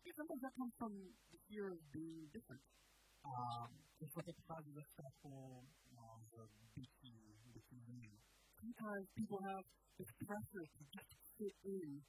And 0.06 0.16
sometimes 0.16 0.42
that 0.42 0.54
comes 0.54 0.74
from 0.76 0.94
the 1.32 1.38
fear 1.48 1.72
of 1.72 1.80
being 1.92 2.32
different. 2.32 2.64
Um, 3.26 3.32
a 3.32 4.08
to 4.14 4.22
se 4.22 4.34
pochází 4.34 4.72
ze 4.72 4.84
strachu 4.84 5.68
z 6.26 6.68
bytí, 6.76 7.36
bytí 7.54 7.76
jiný. 7.88 8.22
Sometimes 8.60 9.10
people 9.16 9.40
have 9.52 9.64
this 9.98 10.12
pressure 10.26 10.66
to 10.78 10.84
just 10.94 11.14
fit 11.38 11.56
in 11.64 12.04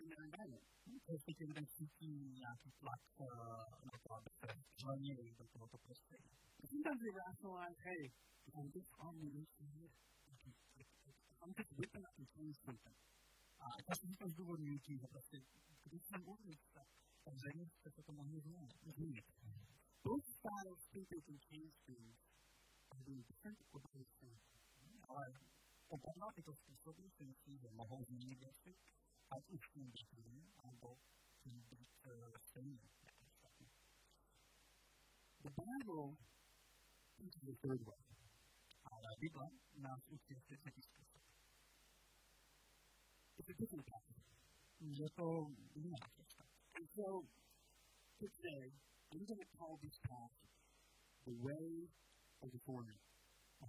in 0.00 0.08
their 0.10 0.22
environment. 0.28 0.66
Prostě 1.06 1.32
ti 1.38 1.44
lidé 1.44 1.62
cítí 1.76 2.10
nějaký 2.42 2.70
tlak 2.80 3.02
na 3.90 3.94
to, 4.02 4.08
aby 4.18 4.30
se 4.40 4.46
včlenili 4.70 5.34
do 5.38 5.44
tohoto 5.52 5.78
prostředí. 5.78 6.30
And 6.60 6.68
sometimes 6.72 7.00
they 7.04 7.12
rationalize, 7.26 7.78
hey, 7.88 8.02
if 8.48 8.54
I'm 8.58 8.70
just 8.76 8.90
on 9.06 9.14
the 9.22 9.30
inside, 9.40 9.90
I 10.32 10.34
can, 10.42 10.52
if 11.32 11.38
I'm 11.42 11.52
just 11.58 11.72
with 11.80 11.90
them, 11.92 12.04
I 12.10 12.12
can 12.16 12.26
change 12.36 12.54
something. 12.66 12.96
A 13.64 13.66
často 13.86 14.04
si 14.10 14.16
to 14.22 14.28
zdůvodňují 14.28 14.78
tím, 14.86 14.98
že 14.98 15.06
prostě, 15.14 15.36
když 15.84 16.02
jsem 16.08 16.20
uvnitř, 16.28 16.64
tak 17.24 17.34
zřejmě 17.40 17.64
se 17.94 18.02
to 18.06 18.12
mohlo 18.12 18.40
změnit. 18.94 19.26
Both 20.04 20.24
styles 20.38 20.82
think 20.92 21.08
they 21.08 21.22
can 21.28 21.38
change 21.48 21.74
things 21.86 22.16
by 22.90 22.98
being 23.06 23.22
different 23.30 23.58
or 23.72 23.80
by 23.92 23.98
the 23.98 24.10
same. 24.20 24.40
Ale 25.08 25.24
oba 25.88 26.10
dva 26.16 26.32
tyto 26.36 26.54
způsoby 26.54 27.02
si 27.16 27.24
myslí, 27.24 27.58
že 27.58 27.68
mohou 27.70 28.04
změnit 28.04 28.38
tím 31.42 31.60
být 31.60 32.46
stejný. 32.46 32.80
The 35.42 35.50
third 37.62 37.82
way. 37.82 37.98
Učí 40.06 40.34
ještě 40.34 40.56
třetí. 40.56 40.80
It's 43.38 43.48
a 43.48 43.52
different 43.58 43.86
path. 43.90 44.02
Je 44.80 45.10
to 45.10 45.46
jiná 45.74 45.96
cesta. 46.16 46.44
And 46.74 46.88
so, 46.90 47.26
today, 48.18 48.72
I'm 49.12 49.24
going 49.26 49.40
to 49.40 49.56
call 49.58 49.78
this 49.78 49.98
path 50.08 50.32
the 51.24 51.32
way 51.32 51.88
of 52.40 52.50
the 52.52 52.58
foreigner. 52.58 52.98
A 53.60 53.66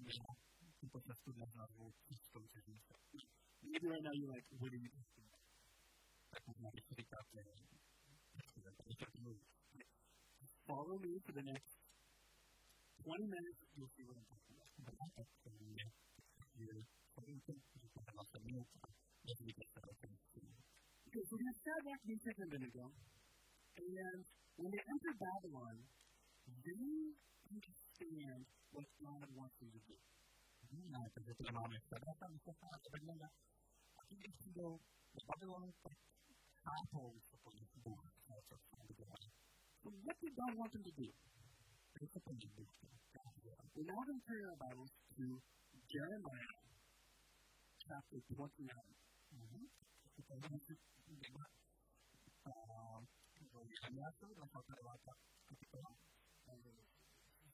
já 0.00 0.22
tuto 0.80 1.00
cestu 1.00 1.32
dnes 1.32 1.54
nazvu 1.54 1.92
cestou 2.08 2.46
cizince. 2.48 2.94
Maybe 3.62 3.86
right 3.88 4.02
now 4.02 4.14
you're 4.14 4.32
like, 4.32 4.46
what 4.58 4.72
are 4.72 4.80
you 4.84 4.90
talking 4.90 5.24
about? 5.28 5.44
Tak 6.30 6.46
možná 6.46 6.70
bych 6.74 6.84
si 6.84 6.94
říkal, 6.94 7.22
že 7.32 7.40
o 8.84 8.94
čem 8.94 9.08
mluvíš. 9.22 9.50
Follow 10.66 10.98
me 10.98 11.12
for 11.26 11.32
the 11.32 11.42
next 11.42 11.78
20 12.98 13.26
minutes, 13.36 13.60
you'll 13.76 13.92
see 13.96 14.04
what 14.08 14.16
I'm 14.16 14.26
talking 14.32 14.56
about. 14.56 14.70
To 15.42 15.50
je, 15.50 15.86
že 16.56 16.66
povím, 17.14 17.40
že 17.40 17.88
to 17.94 18.00
je 18.06 18.12
vlastně 18.14 18.40
minut 18.44 18.68
a 18.82 18.86
dozvíte 19.24 19.64
se 19.72 19.80
o 19.80 19.94
tom. 19.94 20.10
Okay, 21.06 21.24
so 21.28 21.36
we 21.36 21.44
have 21.50 21.58
Shadrach, 21.64 22.02
Meshach, 22.06 22.38
and 22.38 22.46
Abednego, 22.48 22.84
and 23.76 24.24
when 24.58 24.70
they 24.70 24.82
enter 24.94 25.12
Babylon, 25.26 25.76
they 26.66 26.86
understand 27.50 28.46
what 28.74 28.86
God 29.06 29.26
wants 29.38 29.56
them 29.58 29.70
to 29.72 29.80
do. 29.90 29.96
No, 30.70 31.00
takže 31.14 31.34
to 31.34 31.52
máme 31.52 31.76
Shadracha, 31.80 32.26
Mesacha 32.28 32.66
a 32.74 32.78
Abednego. 32.86 33.26
A 33.98 34.00
když 34.08 34.32
přijdou 34.38 34.78
do 35.14 35.20
Babylonu, 35.28 35.72
tak 35.82 35.98
chápou, 36.64 37.20
co 37.28 37.36
to 37.44 37.50
je 37.56 37.64
Bůh, 37.84 38.02
co 38.14 38.22
to 38.28 38.34
je 38.34 38.94
Bůh. 38.98 39.20
So 39.82 39.90
what 40.06 40.16
did 40.20 40.34
God 40.40 40.52
want 40.58 40.72
them 40.72 40.82
to 40.82 40.90
do? 40.90 41.06
To 42.14 42.30
Bůh? 42.56 42.72
now 43.90 44.04
then 44.06 44.20
turn 44.20 44.44
our 44.50 44.56
Bibles 44.56 44.92
to 45.16 45.24
Jeremiah 45.88 46.60
chapter 47.88 48.20
29. 48.28 48.70
Mm-hmm. 49.34 49.66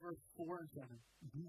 verse 0.00 0.23
4 0.37 0.58
and 0.61 0.70
7. 0.70 0.99
Mm-hmm. 1.25 1.46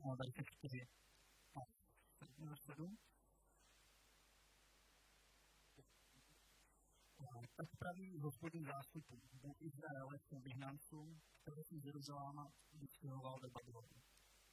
Tak 7.57 7.69
praví 7.79 8.19
hospodin 8.19 8.65
zástupů, 8.65 9.21
Bůh 9.41 9.57
Izraele 9.61 10.19
svým 10.19 10.41
vyhnancům, 10.41 11.21
které 11.41 11.63
si 11.63 11.79
z 11.79 11.85
Jeruzaléma 11.85 12.51
vystěhoval 12.73 13.39
do 13.39 13.49
Babylonu. 13.49 13.97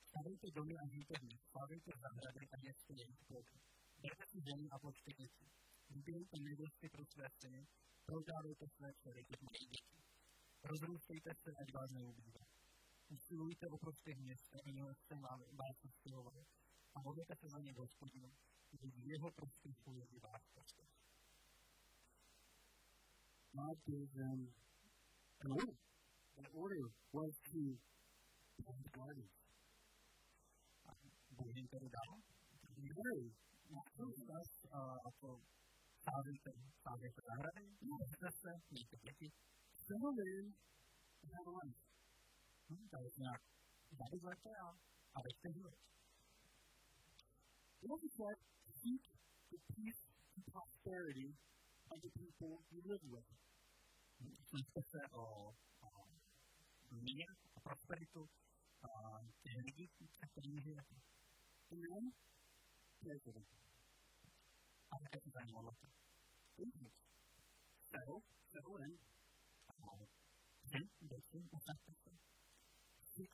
Stavejte 0.08 0.50
domy 0.50 0.74
a 0.82 0.88
žijte 0.88 1.14
v 1.18 1.22
nich, 1.22 1.42
slavejte 1.50 1.90
zahrady 2.04 2.48
a 2.54 2.56
jedzte 2.62 2.92
jejich 2.94 3.24
plody. 3.28 3.56
Berte 4.02 4.24
si 4.26 4.38
ženy 4.48 4.68
a 4.70 4.78
počty 4.78 5.10
děti. 5.12 5.46
Vybírejte 5.90 6.36
nevěsty 6.40 6.88
pro 6.88 7.04
své 7.04 7.26
syny, 7.40 7.66
prožádejte 8.06 8.64
své 8.68 8.88
dcery, 8.94 9.24
když 9.28 9.40
mají 9.40 9.66
děti. 9.74 9.98
Rozrůstejte 10.62 11.30
se, 11.34 11.50
ať 11.60 11.72
vás 11.74 11.90
neubývá. 11.90 12.44
Usilujte 13.08 13.66
o 13.68 13.78
prospěch 13.78 14.18
města, 14.18 14.58
a 14.64 14.68
jeho 14.68 14.94
se 14.94 15.14
vás 15.60 15.84
ustilovat 15.84 16.46
a 16.94 17.00
modlete 17.00 17.34
se 17.36 17.48
za 17.48 17.58
ně 17.58 17.72
hospodinu, 17.72 18.30
když 18.70 18.94
v 18.98 19.06
jeho 19.06 19.30
prospěchu 19.30 19.92
je 20.12 20.20
váš 20.20 20.42
prospěch. 20.54 20.90
God 23.52 23.78
gave 23.86 24.10
them 24.20 24.52
an 25.44 25.52
order. 25.52 25.76
That 26.36 26.48
order 26.52 26.84
was 27.12 27.34
to 27.50 27.60
plant 28.56 28.86
gardens. 28.96 29.34
Bůh 31.30 31.56
jim 31.56 31.66
tedy 31.68 31.88
dal 31.88 32.10
vývoj. 32.76 33.34
Nás 34.28 34.50
jako 35.06 35.40
sázíte, 36.06 36.50
sázíte 36.82 37.20
zahrady, 37.30 37.64
můžete 37.80 38.28
se, 38.40 38.50
mějte 38.70 38.96
děti. 39.04 39.28
Similarly, 39.86 40.54
have 41.34 41.48
a 41.50 41.54
life. 41.58 41.80
Hm, 42.70 42.88
to 42.90 42.96
je 43.04 43.10
nějak 43.18 43.42
zabydlete 44.00 44.50
a, 44.64 44.68
a 45.14 45.18
veďte 45.26 45.48
život. 45.52 45.93
Also 47.84 48.08
said, 48.16 48.36
seek 48.80 49.02
the 49.52 49.60
peace 49.76 50.02
and 50.36 50.44
prosperity 50.48 51.30
of 51.92 52.00
the 52.00 52.10
people 52.16 52.64
you 52.72 52.80
live 52.88 53.04
with. 53.12 53.28
Snažte 54.48 54.80
se 54.82 55.00
o, 55.12 55.52
o 55.84 55.88
mír 56.90 57.26
a 57.56 57.60
prosperitu 57.60 58.28
těch 59.42 59.56
lidí, 59.56 59.88
se 60.18 60.26
kterými 60.30 60.60
žijete. 60.62 60.94
Amen? 61.72 62.12
President. 63.00 63.48
I 64.92 64.96
have 65.12 65.22
to 65.24 65.30
all 65.56 65.68
of 65.68 65.76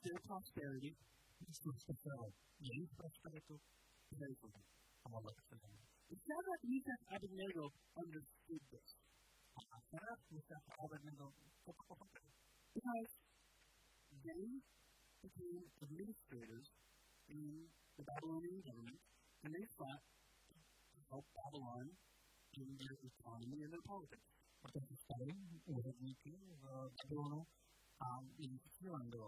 their 0.02 0.20
prosperity. 0.26 0.96
Them. 4.10 4.34
All 5.06 5.22
of 5.22 5.36
them. 5.50 5.60
It's 6.10 6.26
not 6.26 6.42
that 6.42 6.60
Meshach 6.66 7.04
Abednego 7.14 7.70
understood 7.94 8.62
this. 8.70 8.88
Because 12.74 13.10
they 14.10 14.44
became 15.22 15.62
administrators 15.82 16.66
in 17.30 17.70
the 17.96 18.02
Babylonian 18.02 18.58
government, 18.66 19.00
and 19.44 19.50
they 19.54 19.66
sought 19.78 20.02
to 20.02 20.98
help 21.10 21.26
Babylon 21.30 21.86
in 22.58 22.68
their 22.82 22.96
economy 23.06 23.58
and 23.62 23.70
their 23.70 23.86
politics. 23.86 24.26
Porque 24.60 24.80
stali 25.04 25.32
úředníky 25.66 26.32
v 26.60 26.64
Babylonu 26.98 27.40
a 28.00 28.08
investovali 28.38 29.10
do 29.10 29.24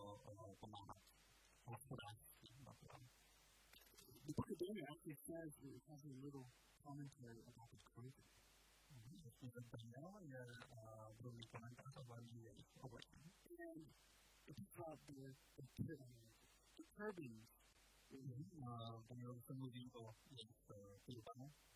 pomáhat 0.61 1.03
hospodářství 1.65 2.23
Babylonu. 2.23 2.32
The 4.27 4.35
book 4.39 4.51
of 4.51 4.59
Daniel 4.59 4.87
actually 4.87 5.19
says 5.27 5.51
it 5.67 5.83
has 5.91 6.05
a 6.05 6.15
little 6.23 6.47
commentary 6.87 7.43
about 7.43 7.69
o 12.13 12.39
jejich 12.39 12.77
oblečení. 12.83 13.33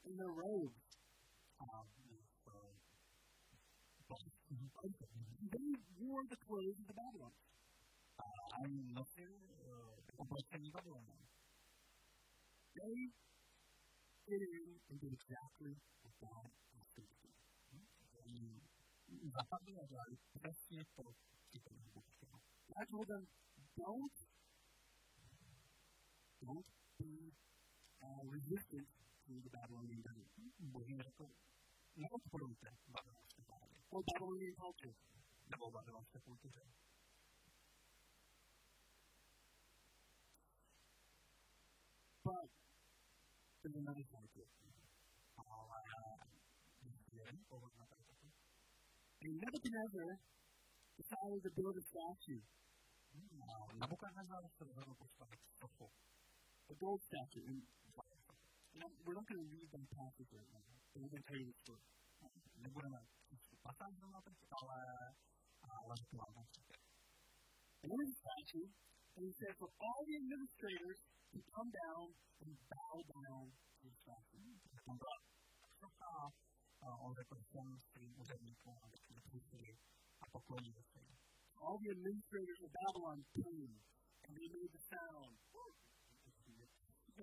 And 0.04 0.18
the, 0.18 0.26
robes. 0.26 0.98
They 5.50 5.74
wore 5.98 6.24
the 6.28 6.36
clothes 6.36 6.78
of 6.78 6.86
the 6.86 6.94
Babylonians. 6.94 7.58
Uh, 8.18 8.22
uh, 8.22 8.54
a 8.54 8.58
oni 8.58 8.92
nosili 8.92 9.50
oblečení 10.16 10.70
Babylonu. 10.70 11.35
They 12.76 13.08
fit 14.26 14.42
in 14.42 14.68
and 14.90 15.00
did 15.00 15.12
exactly 15.12 15.74
what 16.02 16.14
God 16.20 16.50
asked 16.76 16.94
them 16.96 17.08
to 17.08 17.16
do. 17.24 17.30
Zapadli 19.36 19.72
a 19.82 19.86
dělali 19.86 20.16
přesně 20.34 20.84
to, 20.96 21.02
co 21.50 21.58
Bůh 21.94 22.04
chtěl. 22.16 22.40
God 22.68 22.88
told 22.90 23.08
them, 23.08 23.26
don't 23.76 24.12
don't 26.42 26.66
be 26.98 27.32
uh, 28.02 28.22
resistant 28.32 28.88
to 29.26 29.32
the 29.42 29.50
Babylonian 29.50 30.02
government. 30.02 30.54
Bohem 30.58 31.02
řekl, 31.02 31.26
neodporujte 31.96 32.76
babylonské 32.88 33.42
vládě. 33.42 33.74
Or 33.90 34.02
Babylonian 34.12 34.54
culture. 34.54 34.94
Nebo 35.50 35.70
babylonské 35.70 36.20
kultuře. 36.20 36.60
But 42.24 42.34
there's 42.34 42.44
another 42.44 42.50
side 43.44 43.55
to 43.66 43.82
to 43.82 43.82
And 49.26 49.42
Nebuchadnezzar 49.42 50.06
to 51.42 51.50
build 51.50 51.74
a 51.74 51.82
statue. 51.82 52.38
A 56.70 56.74
gold 56.78 57.02
statue. 57.10 57.42
And 57.42 57.62
we're 59.02 59.18
not 59.18 59.26
going 59.26 59.42
to 59.42 59.48
read 59.50 59.66
that 59.74 59.88
passage 59.98 60.30
right 60.30 60.46
now, 60.54 60.62
but 60.94 61.02
we're 61.02 61.10
going 61.10 61.26
to 61.26 61.28
tell 61.28 61.42
you 61.42 61.50
the 61.50 61.58
story. 61.66 61.82
And 67.82 67.90
is 68.02 68.10
a 68.14 68.18
statue, 68.22 68.66
and 69.16 69.26
he 69.26 69.32
said, 69.42 69.58
for 69.58 69.70
all 69.82 70.06
the 70.06 70.14
administrators 70.22 70.98
to 71.34 71.42
come 71.50 71.70
down 71.74 72.14
and 72.46 72.54
bow 72.96 73.20
down 73.28 73.44
to 73.80 73.84
the 73.84 73.96
statue. 74.00 74.56
On 77.04 77.14
řekl 77.14 77.36
všem 77.46 77.68
svým 77.90 78.12
úředníkům, 78.20 78.76
aby 78.84 78.96
se 78.98 79.14
připustili 79.14 79.72
a 80.22 80.24
poklonili 80.32 80.82
se 80.92 80.98
jim. 81.04 81.16
All 81.64 81.76
the 81.82 81.90
administrators 81.96 82.60
of 82.66 82.70
Babylon 82.80 83.18
came, 83.36 83.74
and 84.24 84.32
they 84.36 84.48
made 84.56 84.72
the 84.76 84.82
sound. 84.92 85.34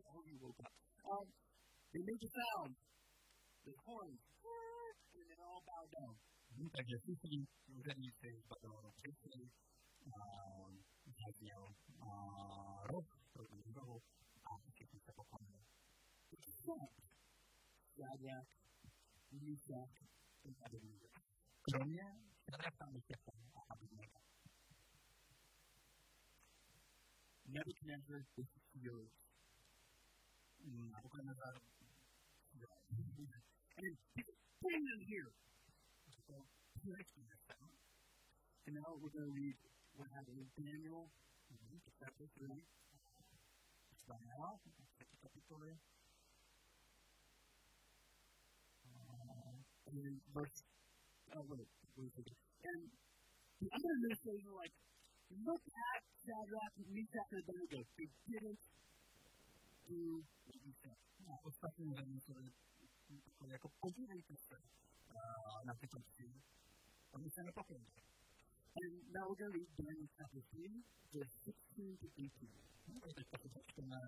all 0.10 0.24
you 0.26 0.38
woke 0.42 0.60
up. 0.68 0.74
Um, 1.06 1.28
they 1.94 2.02
made 2.10 2.22
the 2.26 2.32
sound, 2.40 2.74
the 3.66 3.76
horns, 3.86 4.22
and 5.18 5.26
they 5.30 5.40
all 5.48 5.62
bowed 5.70 5.90
down. 5.98 6.16
Takže 6.76 6.96
všichni 7.02 7.38
úředníci 7.78 8.30
Babylonu 8.50 8.92
přišli, 9.00 9.42
zazněl 11.20 11.64
roh, 12.92 13.08
první 13.34 13.74
rohu 13.78 13.98
a 14.50 14.52
všichni 14.72 15.00
se 15.06 15.12
poklonili 15.16 15.63
accept 16.64 16.96
Shadrach, 18.00 18.48
Meshach, 19.36 19.96
and 20.48 20.56
Abednego. 20.64 21.12
Sonia, 21.68 22.08
Shadrach, 22.48 22.88
Meshach, 22.88 23.20
and 23.28 23.52
Abednego. 23.68 24.20
Nebuchadnezzar 27.52 28.24
is. 28.40 28.48
Nebuchadnezzar 30.64 31.54
And 33.84 35.00
here. 35.04 35.32
So, 36.24 36.40
and 38.64 38.76
now 38.80 38.96
we're 39.04 39.12
going 39.12 39.28
to 39.28 39.36
read 39.36 39.60
what 40.00 40.08
happened 40.16 40.40
in 40.40 40.48
Daniel, 40.56 41.12
chapter 42.00 42.24
3. 42.40 42.48
By 44.08 44.16
now, 44.24 44.64
chapter 45.20 45.44
3. 45.52 45.93
in 49.94 50.22
verse 50.34 50.64
wait, 51.50 51.68
And 52.64 52.82
the 53.62 53.70
other 53.70 53.90
administrators 53.96 54.44
were 54.46 54.58
like, 54.58 54.74
look 55.46 55.64
at 55.66 56.02
Shadrach, 56.26 56.74
Meshach, 56.90 57.30
and 57.32 57.42
Abednego. 57.42 57.80
They 57.98 58.10
didn't 58.30 58.62
do 59.90 60.24
what 60.46 60.60
you 60.62 60.74
said. 60.82 60.98
Yeah, 61.24 61.38
it 61.38 61.46
was 61.46 61.56
something 61.62 61.88
that 61.96 62.06
you 62.06 62.20
sort 62.26 62.42
of 62.42 62.50
jako 63.54 63.70
And 68.76 68.92
now 69.14 69.30
we're 69.30 69.36
going 69.36 69.52
to 69.52 69.58
read 69.60 69.70
Daniel 69.78 70.10
chapter 70.18 70.42
3, 70.52 70.82
verse 71.14 71.36
16 71.46 71.98
to 72.02 72.08
18. 72.18 72.64
To 73.02 73.08
jest 73.08 73.30
taka 73.32 73.48
zaczyna 73.48 74.00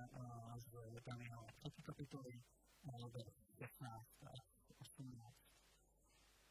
z 0.58 1.04
Daniela, 1.06 1.46
trzeci 1.56 1.82
kapitoli, 1.84 2.42
vers 3.14 3.34
16, 3.60 4.02
18. 4.80 5.35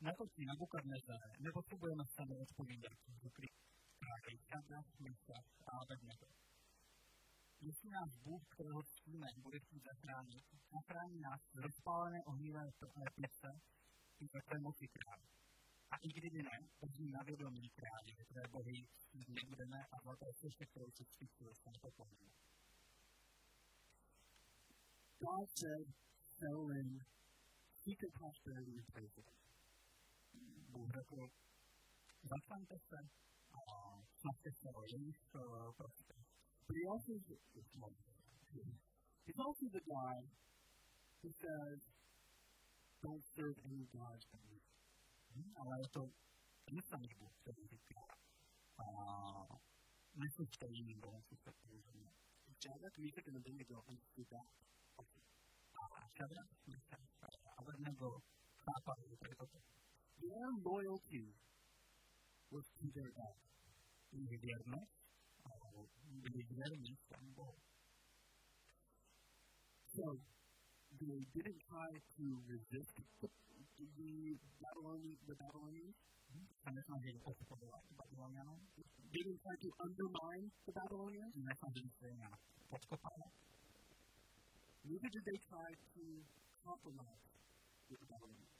Nakosti 0.04 0.44
na 0.44 0.54
Bukadnezare 0.54 1.28
nepotřebujeme 1.40 2.04
sami 2.06 2.34
odpovídat, 2.38 2.92
že 3.06 3.12
dobrý 3.22 3.48
právě 3.98 4.38
čada, 4.48 4.78
místa 4.98 5.34
a 5.66 5.70
abednego. 5.82 6.26
Jestli 7.60 7.90
nás 7.90 8.10
Bůh, 8.24 8.42
kterého 8.48 8.82
ctíme, 8.82 9.26
bude 9.36 9.58
chtít 9.60 9.82
zachránit, 9.82 10.44
zachrání 10.76 11.20
nás 11.20 11.40
rozpálené 11.54 12.18
ohnivé 12.24 12.64
topné 12.78 13.04
pěce 13.14 13.50
i 14.18 14.28
topné 14.28 14.58
moci 14.58 14.86
krávy. 14.88 15.28
A 15.90 15.96
i 15.96 16.08
kdyby 16.08 16.42
ne, 16.42 16.56
to 16.80 16.86
drží 16.86 17.10
na 17.10 17.22
vědomí 17.22 17.70
krávy, 17.70 18.10
které 18.24 18.48
bohy 18.48 18.86
nebudeme 19.28 19.78
a 19.92 19.96
zlaté 20.02 20.26
sještě, 20.32 20.66
kterou 20.66 20.90
si 20.90 21.04
ctíme, 21.04 21.54
se 21.54 21.70
nepokloníme. 21.70 22.30
God 25.18 25.48
said, 25.58 25.88
fell 26.38 26.70
in, 26.80 26.98
seek 27.82 28.00
a 28.04 28.10
prosperity 28.18 28.72
and 28.78 28.92
pray 28.92 29.08
for 29.08 29.24
it. 29.24 29.43
Bůh 30.74 30.90
řekl, 30.98 31.28
zastaňte 32.22 32.76
se 32.88 32.98
a 33.60 33.62
snažte 34.20 34.50
se 34.60 34.68
o 34.78 34.82
jejich 34.92 35.20
prosper. 35.76 36.16
But 36.66 36.76
he 36.76 36.84
also 36.94 37.12
he's 39.26 39.40
also 39.46 39.66
the 39.76 39.84
guy 39.94 40.16
who 41.20 41.30
says, 41.42 41.78
don't 43.02 43.24
serve 43.36 43.56
any 43.64 43.84
gods 43.92 44.24
but 44.32 44.42
me. 44.50 44.58
Ale 45.60 45.74
je 45.82 45.88
to 45.88 46.02
ten 46.64 46.82
samý 46.82 47.08
Bůh, 47.18 47.34
který 47.40 47.62
říká, 47.68 48.00
neslyšte 50.14 50.66
jiným 50.70 51.00
bohem, 51.00 51.22
co 51.22 51.36
se 51.36 51.52
použije. 51.52 52.10
Shadrach, 56.16 56.50
Meshach, 56.66 57.08
and 57.86 57.98
Their 60.20 60.50
loyalty 60.64 61.26
was 62.50 62.64
to 62.78 62.86
their 62.94 63.10
God. 63.18 63.36
Věrní 66.50 66.96
svému 66.96 67.30
Bohu. 67.34 67.58
So, 69.94 70.04
they 71.00 71.20
didn't 71.34 71.60
try 71.70 71.90
to 72.16 72.24
resist 72.46 72.94
the, 73.20 73.28
the, 73.98 74.12
Babylonians, 74.62 75.20
the 75.26 75.34
Babylonians. 75.34 75.96
They 79.12 79.22
didn't 79.22 79.40
try 79.46 79.56
to 79.64 79.70
undermine 79.86 80.46
the 80.66 80.72
Babylonians. 80.72 81.34
Neither 84.84 85.08
did 85.14 85.24
they 85.24 85.38
try 85.48 85.68
to 85.94 86.04
compromise 86.64 87.24
with 87.90 88.00
the 88.00 88.06
Babylonians. 88.06 88.53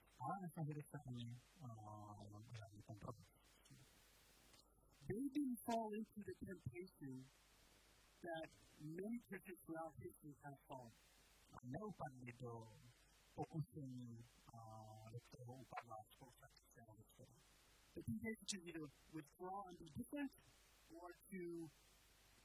They 5.09 5.29
didn't 5.37 5.59
fall 5.67 5.93
into 5.93 6.21
the 6.25 6.35
temptation 6.47 7.25
that 8.23 8.49
many 8.81 9.21
churches 9.29 9.57
throughout 9.67 9.93
history 10.01 10.35
have 10.45 10.57
fallen. 10.69 10.93
Spousta 13.35 13.77
uh, 14.55 15.11
křesťanů 16.41 16.97
The 17.95 18.03
temptation 18.03 18.47
to 18.47 18.57
either 18.69 18.87
withdraw 19.13 19.63
and 19.69 19.79
be 19.79 19.87
different 19.97 20.33
or 20.91 21.09
to 21.31 21.71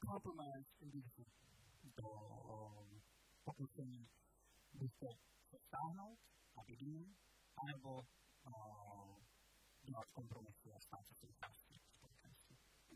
compromise 0.06 0.66
and 0.82 0.92
be 0.92 1.02
different. 1.02 1.30
Do 1.96 2.08
a 6.56 6.62
být 6.64 7.29
jiný, 7.50 7.56
anebo 7.56 8.02
dělat 9.82 10.10
kompromisy 10.12 10.72
a 10.72 10.80
stát 10.80 11.06
se 11.06 11.14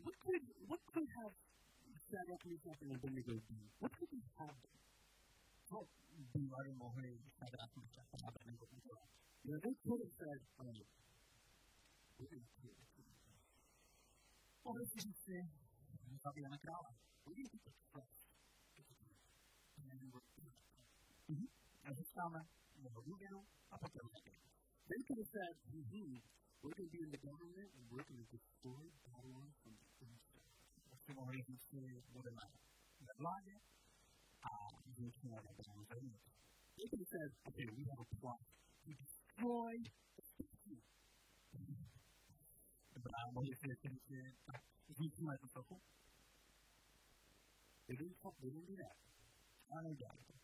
what 0.04 0.14
could 0.20 0.42
what 0.68 0.80
could 0.92 1.08
have 1.22 1.32
Shadrach, 2.10 2.44
Meshach, 2.44 2.82
and 2.82 2.92
Abednego 2.92 3.32
do? 3.32 3.56
What 3.78 3.92
could 3.96 4.08
have 4.12 4.24
done? 4.38 4.56
Well, 5.70 5.88
bývali 6.34 6.72
mohli 6.74 7.18
Shadrach, 7.38 7.76
Meshach 7.76 8.08
a 8.14 8.28
Abednego 8.28 8.66
udělat. 8.66 9.08
You 9.44 9.52
know, 9.52 9.60
they 9.60 9.74
could 9.74 10.00
have 10.04 10.12
said, 10.12 10.40
um, 10.58 10.74
the 15.26 15.44
zabijeme 16.24 16.58
krále. 16.58 16.88
We're 17.26 17.34
get 17.34 17.50
the 17.52 17.70
trust. 17.90 18.16
And 19.78 19.84
then 19.90 19.98
we're 20.02 20.10
going 20.10 20.48
to 21.96 22.63
A 22.84 22.86
získáme 22.86 22.90
jeho 22.90 23.00
důvěru 23.00 23.40
a 23.70 23.78
potom 23.78 24.08
They 24.88 25.00
could 25.06 25.18
have 25.18 25.30
said, 25.36 25.54
mm-hmm, 25.72 26.20
we're 26.60 26.74
going 26.76 26.88
to 26.88 26.96
be 26.96 27.00
in 27.06 27.10
the 27.16 27.22
government 27.28 27.68
and 27.76 27.82
we're 27.90 28.04
going 28.04 28.20
to 28.24 28.28
destroy 28.36 28.84
Babylon 29.08 29.48
from 29.62 29.72
the 29.80 29.86
inside. 30.04 30.52
Prostě 30.88 31.14
mohli 31.14 31.42
říct 31.42 31.64
si, 31.70 32.02
budeme 32.12 32.42
ve 33.00 33.12
vládě 33.18 33.56
a 34.42 34.52
zničíme 34.96 35.36
Babylon 35.36 35.84
zevnitř. 35.84 36.24
They 36.76 36.86
could 36.90 37.00
have 37.04 37.12
said, 37.16 37.30
okay, 37.48 37.66
we 37.78 37.84
have 37.90 38.00
a 38.06 38.08
plot 38.20 38.40
to 38.84 38.90
destroy 39.02 39.72
the. 40.66 40.76
Dobrá, 42.94 43.20
mohli 43.32 43.54
si 43.56 43.66
říct, 43.82 44.08
že 44.08 44.20
tak 44.46 44.62
zničíme 44.88 45.38
tu 45.38 45.48
sochu. 45.48 45.80
They 47.86 47.96
didn't, 47.96 48.16
they 48.40 48.50
didn't 48.50 48.68
do 48.68 48.76
that. 48.76 48.96
Neudělali 49.82 50.22
to. 50.24 50.43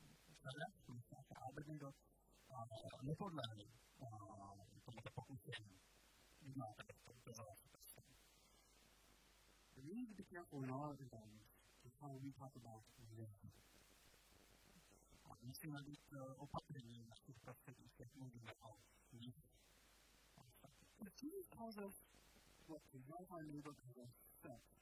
a 0.43 1.01
Sada, 1.01 1.35
a 1.41 1.51
Bendigo, 1.51 1.93
nepodlehli 3.03 3.67
tomuto 4.85 5.09
pokušení. 5.15 5.79
Znáte 6.41 6.83
to, 7.05 7.13
to 7.23 7.29
je 7.29 7.35
We 9.75 9.93
need 9.95 10.09
to 10.09 10.15
be 10.15 10.23
careful 10.23 10.63
in 10.63 10.69
all 10.69 10.83
our 10.83 10.97
environments 10.99 11.49
with 11.83 11.93
how 12.01 12.13
we 12.23 12.31
talk 12.31 12.55
about 12.55 12.83
religion. 12.97 13.51
A 15.25 15.37
musíme 15.41 15.81
být 15.83 16.13
opatrní 16.37 17.03
v 17.03 17.09
našich 17.09 17.39
prostředích, 17.39 17.99
jak 17.99 18.15
mluvíme 18.15 18.53
o 18.61 18.77
nich. 19.11 19.35
But 20.99 21.23
Jesus 21.23 21.47
calls 21.47 21.77
us 21.77 22.03
what 22.67 22.81
to 22.91 22.97
love 22.97 23.27
our 23.31 23.43
neighbor 23.43 23.73
as 23.89 23.97
ourselves. 23.97 24.81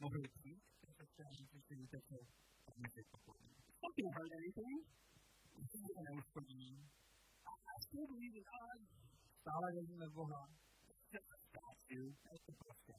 Not 0.00 0.10
going 3.94 4.08
to 4.08 4.14
hurt 4.18 4.32
anything. 4.40 4.76
to 5.70 6.00
neusplní. 6.08 6.70
I 7.46 7.80
still 7.86 8.06
believe 8.06 8.34
in 8.36 8.44
God. 8.52 8.78
Ve 10.00 10.08
Boha. 10.16 10.42
Just 11.12 11.28
a 11.30 11.38
statue. 11.48 12.06
Je 12.32 12.38
to 12.46 12.52
prostě 12.52 12.92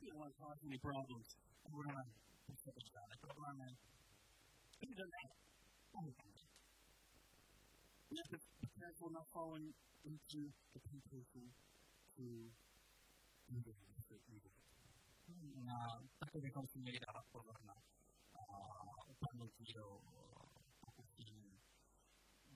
You 0.00 0.10
don't 0.10 0.20
want 0.20 0.32
to 0.34 0.40
cause 0.40 0.58
any 0.64 0.78
problems. 0.78 1.28
We 8.10 8.16
have 8.16 8.30
to 8.32 8.38
be 8.62 8.68
careful 8.80 9.10
not 9.12 9.28
falling 9.34 9.72
into 10.04 10.48
the 10.72 10.80
temptation 10.80 11.44
to 12.16 12.24
evil, 13.52 13.76
to 14.08 14.14
evil. 14.32 14.52
Na 15.64 16.00
tato 16.18 16.40
bychom 16.40 16.66
si 16.66 16.78
měli 16.78 16.98
dávat 17.00 17.24
pozor 17.32 17.64
na 17.64 17.74
upadnutí 19.06 19.64
do 19.74 20.00
pokušení 20.96 21.60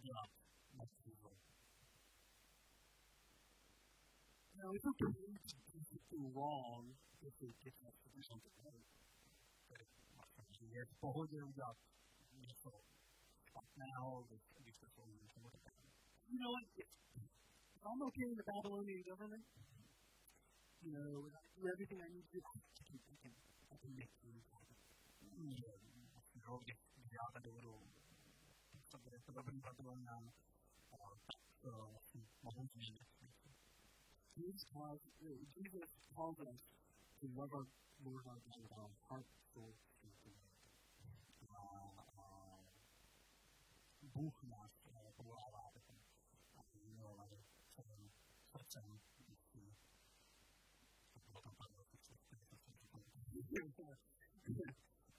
dělat 0.03 0.31
moc 0.73 0.91
No, 4.55 4.75
it's 4.75 4.87
okay 4.87 5.13
to 5.73 6.17
do 6.17 6.31
wrong 6.35 6.95
if 7.21 7.35
it 7.43 7.57
gets 7.65 7.83
us 7.83 7.95
to 8.03 8.09
do 8.15 8.23
something 8.23 8.53
right. 8.65 8.87
Je 10.61 10.87
jsou 14.95 15.07
něčemu 15.07 15.51
You 16.29 16.39
know 16.39 16.53
what? 16.53 16.65
I'm 17.85 18.03
okay 18.03 18.25
in 18.31 18.37
the 18.37 18.47
Babylonian 18.47 19.03
government. 19.03 19.45
You 20.83 20.93
know, 20.93 21.29
I 21.29 21.43
do 21.57 21.69
everything 21.73 22.01
I 22.01 22.09
need 22.09 22.27
to 22.31 22.39
do. 22.39 22.43
I 23.13 23.17
can, 23.23 23.33
I 23.73 23.77
can 23.77 23.93
make 23.95 24.13
things 24.23 24.45
happen. 24.53 24.77
Jo, 26.35 26.59
když 26.65 26.77
já 27.13 27.25
tady 27.33 27.51
budu 27.51 27.83
co 28.89 28.99
bude 28.99 29.19
to 29.19 29.33
dobrý 29.33 29.61
Babylona, 29.61 30.21
tak 30.91 31.43
mohu 32.43 32.67
změnit. 32.67 33.09
Jesus 34.37 34.65
calls, 34.65 35.03
Jesus 35.57 35.91
calls 36.15 36.39
us 36.39 36.61
to 37.21 37.27
love 37.35 37.53
our 37.53 37.67
Lord 38.05 38.27
our 38.27 38.41
God 38.41 38.57
with 38.63 38.73
our 38.73 38.91
heart, 39.09 39.27
soul, 39.53 39.75
si 44.13 44.21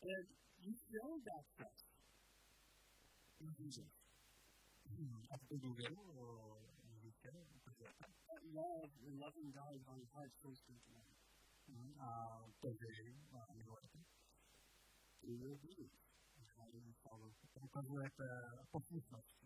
And 0.03 0.27
you 0.59 0.73
show 0.73 1.09
that 1.25 1.43
stuff 1.53 1.77
in 3.39 3.49
Jesus. 3.57 3.91
A 5.31 5.37
ty 5.37 5.57
důvěru 5.57 6.13
víte, 7.01 7.31
that 8.27 8.43
love 8.53 8.91
and 9.07 9.19
loving 9.19 9.51
God 9.51 9.87
on 9.87 9.97
your 9.99 10.09
heart 10.13 10.31
a 10.41 10.59
to. 13.91 13.99
You 15.23 15.37
you? 15.63 15.89
Ukazujete 17.61 18.23
poslušnost. 18.71 19.43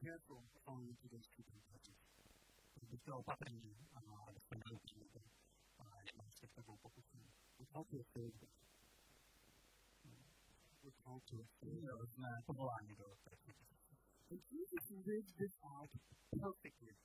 Careful 0.00 0.42
falling 0.64 0.88
into 0.90 1.08
those 1.08 1.28
two 1.30 1.42
temptations. 1.42 1.98
Buďte 2.90 3.12
opatrní 3.12 3.76
a 3.94 4.00
abyste 4.28 4.56
neupřímete 4.70 5.20
jednou 6.06 6.30
z 6.30 6.40
těchto 6.40 6.62
dvou 6.62 6.76
pokusů. 6.76 7.18
We're 7.58 7.72
called 7.72 7.88
to 7.88 7.96
a 8.00 8.04
third 8.12 8.42
one. 8.42 8.52
We're 10.82 10.96
called 11.04 11.24
to 11.24 11.36
a 11.40 11.46
third 11.60 11.84
one. 11.84 12.06
Jsme 12.06 12.42
povoláni 12.46 12.94
do 12.96 13.16
třetí. 13.16 13.52
And 14.30 14.42
Jesus 14.52 14.90
lived 14.90 15.36
this 15.36 15.58
out 15.62 15.90
perfectly. 16.40 16.96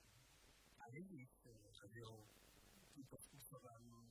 A 0.78 0.88
Ježíš 0.88 1.46
žil 1.92 2.28
tímto 2.94 3.18
způsobem 3.18 4.10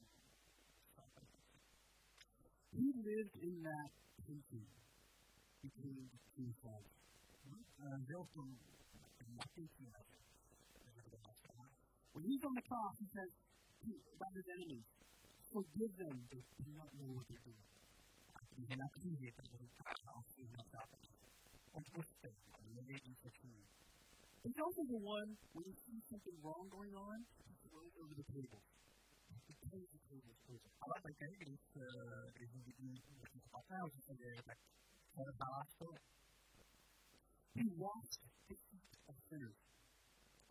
He 2.71 2.93
lived 3.01 3.35
in 3.41 3.63
that 3.63 3.91
tension 4.25 4.65
between 5.61 6.09
two 6.35 6.51
sides. 6.61 6.93
When 12.13 12.23
he's 12.23 12.43
on 12.43 12.53
the 12.53 12.61
cross, 12.61 12.95
he 12.99 13.07
says, 13.09 13.31
about 14.15 14.33
his 14.35 14.47
enemies. 14.53 14.85
Forgive 15.49 15.97
them, 15.97 16.15
they 16.29 16.41
do 16.61 16.71
not 16.77 16.93
know 16.93 17.09
what 17.15 17.25
they're 17.27 17.41
doing. 17.41 17.69
Když 18.55 18.69
je 18.69 18.77
na 18.77 18.87
kříži, 18.89 19.31
tak 19.35 19.45
říká 19.45 20.15
o 20.15 20.23
svých 20.23 20.51
nepřátelích. 20.51 21.17
Odpusťte, 21.71 22.29
aby 22.53 22.69
nevědí, 22.73 23.15
co 23.15 23.29
činí. 23.29 23.63
He's 24.43 24.57
also 24.57 24.83
the 24.83 24.99
one, 25.15 25.37
when 25.53 25.65
you 25.67 25.75
see 25.75 26.01
something 26.11 26.37
wrong 26.43 26.69
going 26.69 26.95
on, 26.95 27.25
he 27.47 27.55
throws 27.69 27.93
over 27.97 28.15
the 28.15 28.23
table. 28.23 28.61
He 29.69 29.77
turns 29.77 29.91
the 29.91 30.01
table 30.09 30.33
towards 30.45 30.65
it. 30.65 30.73
Ale 30.81 30.95
také, 31.03 31.25
když, 31.37 31.61
když 32.33 32.51
vidí 32.53 33.01
něco 33.19 33.39
špatného, 33.39 33.89
co 33.89 34.01
se 34.01 34.13
děje, 34.15 34.43
tak 34.45 34.57
se 35.13 35.21
dává 35.37 35.65
stůl. 35.65 35.95
He 37.55 37.63
washed 37.77 38.21
the 38.47 38.55
feet 38.55 38.97
of 39.05 39.15
sinners. 39.29 39.59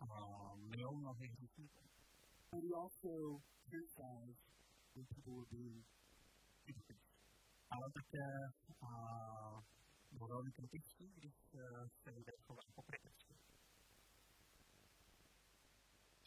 Um, 0.01 0.69
myl 0.69 0.91
nohy 0.91 1.27
hříšníků. 1.27 1.83
But 2.51 2.63
he 2.63 2.71
also 2.83 3.41
criticized 3.69 4.39
when 4.95 5.05
people 5.05 5.33
were 5.33 5.49
being 5.51 5.85
hypocrites. 6.65 7.11
Ale 7.69 7.91
také 7.91 8.25
byl 10.11 10.27
velmi 10.27 10.51
kritický, 10.51 11.07
když 11.15 11.33
se 12.03 12.09
lidé 12.09 12.31
chovali 12.41 12.71
pokrytecky. 12.75 13.33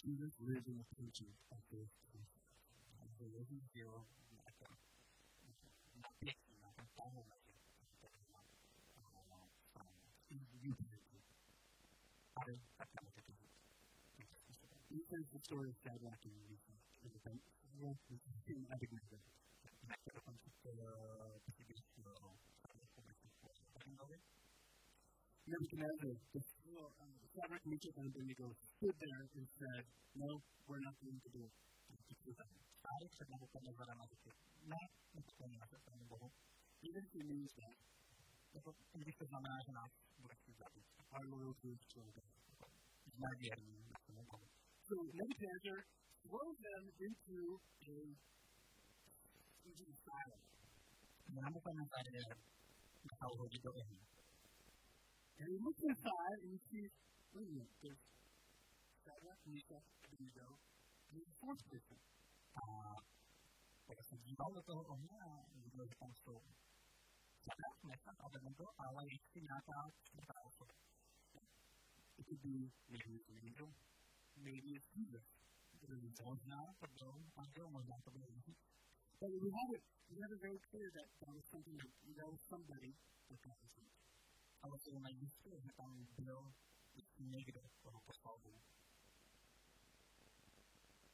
Jesus 0.05 0.39
lives 0.39 0.67
in 0.67 0.79
the 0.79 0.85
future 0.97 1.33
of 1.51 1.61
this 1.71 2.03
Má 3.23 3.29
Ale 12.35 12.53
také 12.79 12.99
může 13.05 13.23
to 13.23 13.33
říct. 13.33 13.61
He 14.91 14.99
says 15.09 15.27
the 15.33 15.39
story 15.39 15.69
of 15.71 15.77
Shadrach 15.77 16.25
and 16.27 16.35
Meshach 16.51 16.83
is 17.03 17.15
a 17.15 17.31
in 18.47 18.67
Abednego. 18.75 19.17
Nechtěl 19.89 20.15
dokončit 20.15 20.53
příběh 21.47 21.83
Nebuchadnezzar, 25.47 26.17
the 26.33 26.41
Shadrach, 27.35 27.65
Meshach, 27.67 27.97
and 27.99 28.07
Abednego 28.07 28.55
stood 28.55 28.95
there 28.99 29.29
and 29.37 29.49
said, 29.59 29.85
No, 30.15 30.43
we're 30.67 30.81
not 30.81 30.95
going 31.01 31.21
to 31.21 31.29
do 31.29 31.45
it. 31.45 32.62
Se 32.83 33.25
tomu 35.87 36.05
Bohu. 36.09 36.29
Even 36.83 37.05
if 37.05 37.13
he 37.13 37.23
means 37.23 37.53
that, 37.55 37.77
to. 38.53 38.63
Our 41.13 41.25
loyalty 41.31 41.69
is 41.71 41.83
to 41.93 42.01
našemu 43.93 44.23
Bohu. 44.31 44.47
So 44.83 44.95
Nebuchadnezzar 45.19 45.79
throws 46.27 46.57
them 46.67 46.85
into 47.07 47.39
a 47.87 47.95
into 49.65 49.85
the 49.91 49.97
fire. 50.07 50.39
Nebuchadnezzar 51.29 52.05
je 52.15 52.23
nechal 53.07 53.33
hodit 53.39 53.63
do 53.63 53.71
ohně. 53.81 54.01
And 55.39 55.49
he 55.51 55.59
looks 55.65 55.83
inside 55.91 56.39
and 56.43 56.51
he 56.55 56.59
sees, 56.71 56.93
wait 57.33 57.49
a 57.49 57.53
minute, 57.53 57.75
there's 57.83 58.03
Shadrach, 59.03 59.41
Meshach, 59.47 59.87
Abednego, 60.05 60.49
and 61.09 61.13
there's 61.19 61.31
a 61.35 61.37
fourth 61.41 61.63
person. 61.71 62.12
A 62.55 62.63
tak 63.87 64.05
se 64.05 64.17
díval 64.19 64.53
do 64.53 64.63
toho 64.63 64.83
ohně 64.83 65.21
a 65.21 65.45
viděl, 65.55 65.87
že 65.89 65.95
tam 65.95 66.15
jsou 66.15 66.43
Shadrach, 67.45 67.83
Meshach, 67.83 68.21
Abednego, 68.21 68.67
ale 68.79 69.03
ještě 69.07 69.41
nějaká 69.41 69.91
čtvrtá 70.03 70.35
osoba. 70.45 70.75
It 72.19 72.27
could 72.29 72.43
be 72.43 72.71
maybe 72.89 73.11
it's 73.15 73.29
an 73.29 73.39
angel, 73.39 73.75
maybe 74.37 74.69
it's 74.77 74.89
Jesus. 74.97 75.27
Možná 76.25 76.75
to 76.81 76.87
byl 76.87 77.25
angel, 77.37 77.71
možná 77.71 77.97
to 78.05 78.11
byl 78.11 78.25
Ježíš. 78.29 78.57
But 79.21 79.31
we 79.43 79.51
have 79.59 79.71
it, 79.77 79.85
we 80.11 80.21
have 80.23 80.35
it 80.35 80.41
very 80.41 80.59
clear 80.71 80.91
that 80.93 81.09
that 81.21 81.35
was 81.35 81.45
something 81.51 81.77
that, 81.83 81.93
that 82.17 82.29
was 82.31 82.41
somebody 82.53 82.93
that 83.29 83.41
God 83.43 83.57
was 83.63 83.75
with. 83.77 83.95
Ale 84.63 84.79
to 84.79 84.99
najbližší, 84.99 85.51
že 85.65 85.73
tam 85.77 86.07
byl 86.19 86.53
někdo, 87.19 87.61
koho 87.83 88.01
poslal 88.01 88.39
Bůh. 88.39 88.82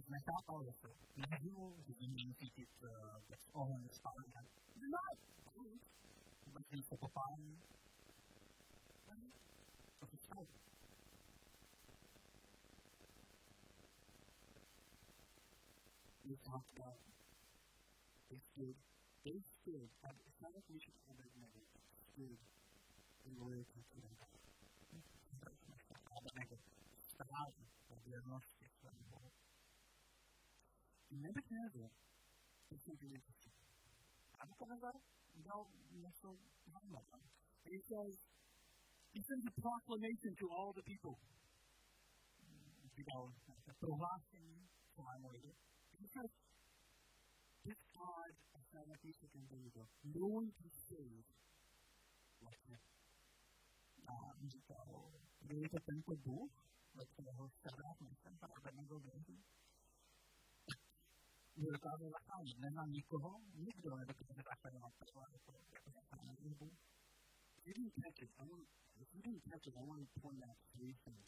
there. 0.00 0.16
Nebuchadnezzar 0.16 0.34
zahrál, 0.36 0.60
ať 0.60 0.64
je 0.64 0.64
tady 0.64 0.64
vytáhnou. 0.64 0.64
Že 0.64 0.64
nechápal, 0.64 0.64
že 0.64 0.72
se 0.72 0.88
neživu, 1.16 1.82
že 1.86 1.94
by 1.94 2.08
měl 2.08 2.34
cítit 2.34 2.68
bez 3.28 3.48
ohledu 3.52 3.88
spálení. 3.88 4.32
No, 4.90 4.98
vůbec 6.46 6.70
nic 6.70 6.88
pokopání. 6.88 7.62
To 9.98 10.06
se 10.06 10.16
stalo. 10.16 10.46
We 16.24 16.36
talked 16.36 16.80
about 16.80 16.98
they 18.28 18.40
stood, 18.40 18.76
they 19.24 19.40
stood, 19.40 19.88
it's 20.26 20.40
not 20.42 20.54
like 20.54 20.64
we 20.68 20.80
should 20.80 20.98
hold 21.06 21.20
it 21.20 21.30
never, 21.38 21.62
stood 22.12 22.38
in 23.24 23.40
loyalty 23.40 23.84
to 23.94 24.00
them. 24.00 24.16
Stali 26.98 27.54
od 27.88 28.04
věrnosti 28.04 28.68
svému 28.68 29.04
Bohu. 29.10 29.35
Nebuchadnezzar 31.10 31.90
je 32.70 32.78
something 32.78 33.12
interesting. 33.12 33.54
Nebuchadnezzar 34.38 34.94
udělal 35.34 35.66
něco 35.90 36.38
zajímavé. 36.66 37.18
He 37.64 37.80
says, 37.82 38.14
he 39.14 39.22
sends 39.22 39.46
a 39.46 39.52
proclamation 39.60 40.34
to 40.40 40.46
all 40.56 40.72
the 40.72 40.82
people. 40.82 41.16
Vydal 42.96 43.34
prohlášení 43.78 44.68
celému 44.94 45.30
lidu. 45.30 45.52
He 46.00 46.08
says, 46.08 46.30
this 47.64 47.80
God 47.92 48.32
of 48.54 48.62
Salvation 48.72 49.28
and 49.34 49.48
David, 49.48 49.88
no 50.04 50.26
one 50.26 50.50
can 50.52 50.70
save 50.70 51.24
like 52.40 52.62
him. 52.68 52.80
Ah, 54.08 54.30
a 54.30 54.48
říkal, 54.48 55.12
byli 55.42 55.68
to 55.68 55.78
tento 55.80 56.16
Bůh, 56.16 56.52
ve 56.94 57.04
kterého 57.06 57.48
Sadák, 57.48 58.00
Mesem 58.00 58.38
a 58.42 58.46
Abednego 58.56 59.00
nedokázal 61.56 62.10
zachránit. 62.10 62.58
Nemá 62.58 62.86
nikoho, 62.86 63.40
nikdo 63.54 63.96
nedokáže 63.96 64.42
zachránit 64.42 64.90
takhle, 64.98 65.22
jako, 65.32 65.52
jako 65.74 65.90
zachránit 65.90 66.40
Bůh. 66.40 66.78
If 67.56 67.66
you 67.66 67.74
didn't 67.74 67.94
catch 68.04 68.22
I 68.38 68.48
want, 68.48 68.68
if 69.00 69.14
you 69.14 69.22
I 69.76 69.84
want 69.86 70.08
to 70.14 70.20
point 70.20 70.44
out 70.44 70.58
three 70.72 70.94
things. 71.04 71.26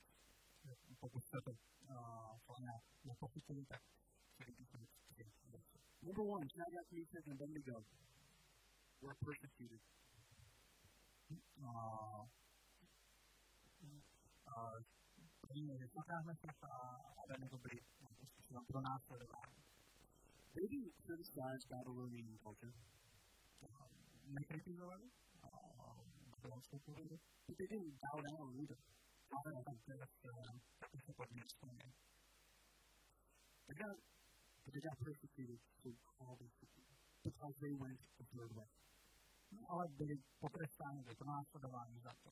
Jste 1.21 1.41
to 1.41 1.51
uh, 1.51 2.39
nepochopili, 3.05 3.65
tak 3.67 3.83
chtěli 4.35 4.53
bychom 4.59 4.87
Number 6.03 6.25
one, 6.25 6.49
Shadrach, 6.49 6.91
Meshach, 6.93 7.27
and 7.27 7.43
Abednego 7.43 7.85
were 9.03 9.15
persecuted. 9.25 9.81
Uh, 11.61 12.25
uh, 14.47 14.79
they 20.55 20.67
didn't 20.69 20.95
criticize 21.05 21.63
Babylonian 21.71 22.39
culture. 22.43 22.73
Nekritizovali, 24.29 25.09
but 26.43 27.57
they 27.59 27.67
didn't 27.67 27.97
bow 27.97 28.21
down 28.21 28.53
either. 28.61 28.79
They 33.69 33.75
got 33.75 33.97
but 34.65 34.73
they 34.75 34.81
got 34.85 34.97
persecuted 35.01 35.61
so 35.83 35.89
called 36.17 36.45
because 37.25 37.55
they 37.61 37.73
went 37.73 38.01
the 38.21 38.25
third 38.37 38.53
way. 38.53 38.69
Ale 39.69 39.89
byli 39.89 40.17
potrestáni, 40.41 41.03
byli 41.03 41.17
pronásledováni 41.17 42.01
za 42.01 42.13
to, 42.23 42.31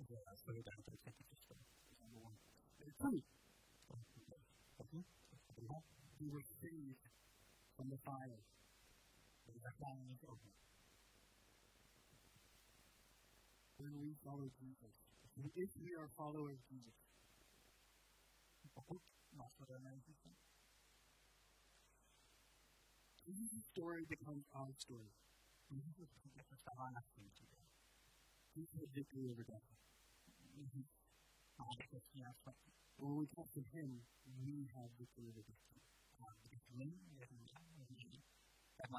že 0.00 0.14
se 0.36 0.52
vydali 0.52 0.82
před 0.82 1.00
třetí 1.00 1.24
cestou. 1.24 1.54
Two. 2.98 3.20
He 6.20 6.30
was 6.30 6.46
saved 6.60 7.13
from 7.76 7.88
the 7.90 7.96
fire. 7.96 8.42
Zachráněni 9.62 10.16
z 10.16 10.24
ohně. 10.24 10.52
When 13.78 14.00
we 14.00 14.14
follow 14.14 14.48
Jesus, 14.60 14.94
if 15.54 15.76
we 15.76 15.94
are 15.98 16.08
followers 16.08 16.60
of 16.60 16.70
Jesus, 16.70 16.94
Jesus' 23.26 23.64
story 23.64 24.04
becomes 24.06 24.44
our 24.54 24.72
story. 24.74 25.12
Jesus 25.70 26.08
se 26.48 26.56
stává 26.56 26.90
naším 26.90 27.30
příběhem. 27.30 27.68
Jesus 28.54 28.80
has 28.80 28.90
victory 28.90 29.28
over 29.30 29.44
death. 29.44 29.68
Jesus 30.56 30.86
vítězství 31.78 32.22
nad 32.22 32.36
smrtí. 32.36 32.72
When 32.98 33.18
we 33.18 33.26
trust 33.26 33.56
in 33.56 33.64
Him, 33.64 34.06
we 34.26 34.72
have 34.74 34.88
victory 34.98 35.28
over 35.28 35.44
death. 35.44 35.74
A 36.20 36.48
když 36.48 36.68
my 36.68 36.84
věříme 37.16 37.44
v 37.44 37.52
něj, 37.52 37.63
the 38.84 38.92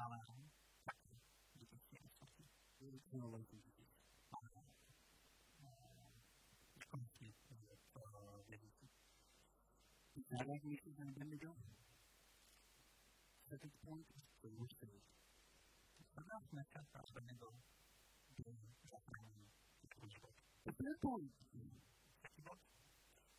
I 20.82 20.98
point 21.02 21.30
is 21.54 21.70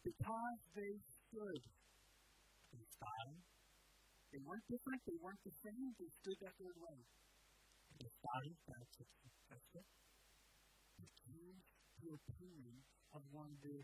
because 0.04 0.60
they 0.76 0.96
stood 1.04 1.62
in 2.74 2.80
silence 2.88 3.57
they 4.32 4.42
weren't 4.44 4.68
different, 4.68 5.02
they 5.08 5.18
weren't 5.22 5.42
the 5.44 5.56
same, 5.64 5.96
they 6.00 6.10
stood 6.22 6.38
that 6.44 6.54
third 6.60 6.78
way. 6.80 6.98
The 8.00 8.10
style, 8.10 8.54
that's 8.68 8.96
it. 9.00 9.10
That's 9.50 9.72
it. 9.76 9.88
It 11.02 11.12
came 11.26 11.58
to 12.02 12.06
opinion 12.14 12.78
of 13.14 13.22
one 13.32 13.50
of 13.52 13.60
the 13.64 13.80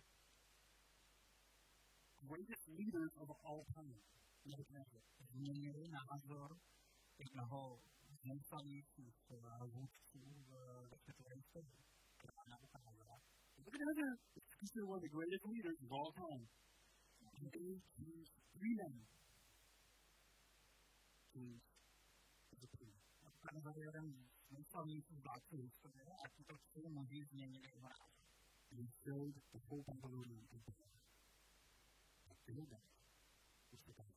greatest 2.28 2.64
leaders 2.76 3.12
of 3.22 3.30
all 3.46 3.66
time. 3.76 4.00
Krána 12.24 12.56
Buchanazara. 12.60 13.18
Nebuchadnezzar 13.58 14.12
is 14.36 14.56
considered 14.60 14.88
one 14.88 14.98
of 14.98 15.04
the 15.04 15.14
greatest 15.14 15.44
leaders 15.46 15.78
of 15.84 15.92
all 15.92 16.12
time. 16.12 16.44
And 17.40 17.48
they 17.52 17.80
three 18.54 18.76
men 18.76 18.94
to 21.34 21.40
the 22.62 22.68
king. 22.78 22.94
Buchanazar 23.24 23.78
je 23.78 23.86
jeden 23.86 24.14
z 24.14 24.52
nejslavnějších 24.52 25.20
vládců 25.20 25.58
historie 25.58 26.06
a 26.26 26.28
tito 26.30 26.58
tři 26.58 26.90
muži 26.90 27.26
změnili 27.26 27.70
jeho 27.76 27.90
názor. 27.90 28.24
They 28.76 28.88
filled 29.04 29.36
the 29.54 29.60
whole 29.68 29.84
Babylonian 29.88 30.48
empire. 30.52 31.00
They 32.46 32.56
did 32.56 32.70
that. 32.70 32.84
Just 33.72 33.86
because. 33.86 34.14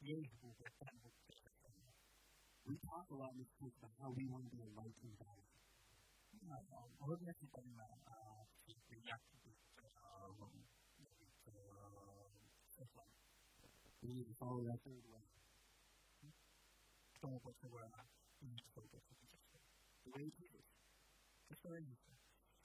Jejich 0.00 0.34
Bůh 0.40 0.60
je 0.60 0.70
ten 0.78 1.00
Bůh, 1.00 1.12
We 2.64 2.76
talk 2.78 3.10
a 3.10 3.14
lot 3.14 3.32
in 3.32 3.38
this 3.38 3.52
book 3.60 3.74
about 3.78 3.94
how 3.98 4.10
we 4.12 4.26
want 4.26 4.44
to 4.50 4.56
be 4.56 4.62
a 4.62 4.66
light 4.80 4.98
in 5.02 5.10
the 5.10 5.24
valley. 5.24 5.46
Hodně 6.98 7.34
si 7.34 7.46
We 14.02 14.10
need 14.18 14.26
to 14.26 14.34
follow 14.34 14.66
that 14.66 14.82
third 14.82 15.04
way. 15.14 15.22
K 17.14 17.18
tomu 17.20 17.40
potřebujeme 17.40 18.02
jít 18.40 18.64
touto 18.74 19.00
cestou. 19.00 19.38
The 20.04 20.10
way 20.10 20.26
of 20.26 20.34
Jesus. 20.38 20.66
Cesta 21.48 21.68
Ježíše. 21.74 22.12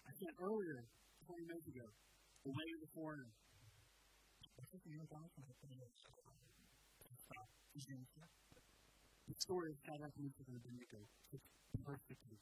I 0.05 0.11
said 0.19 0.33
earlier, 0.39 0.79
20 1.25 1.45
minutes 1.45 1.67
ago, 1.67 1.85
the 2.43 2.53
way 2.57 2.67
of 2.75 2.79
the 2.81 2.91
foreigner. 2.93 3.31
The 9.27 9.35
story 9.35 9.69
of 9.71 9.77
Shadrach, 9.85 10.15
Meshach, 10.17 10.47
and 10.47 10.57
Abednego 10.57 10.99
fits 11.29 11.49
perfectly 11.85 12.39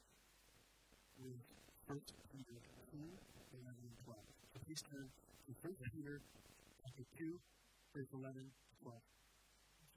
with 1.18 1.42
1 1.86 2.00
Peter 2.32 2.58
2, 2.92 3.18
11, 3.52 3.84
and 3.84 3.98
12. 4.04 4.24
So 4.52 4.58
please 4.64 4.82
turn 4.90 5.06
to 5.46 5.52
1 5.52 5.76
Peter 5.92 6.20
chapter 6.80 7.04
2, 7.18 7.40
verse 7.92 8.10
11 8.12 8.52
světle, 8.76 9.00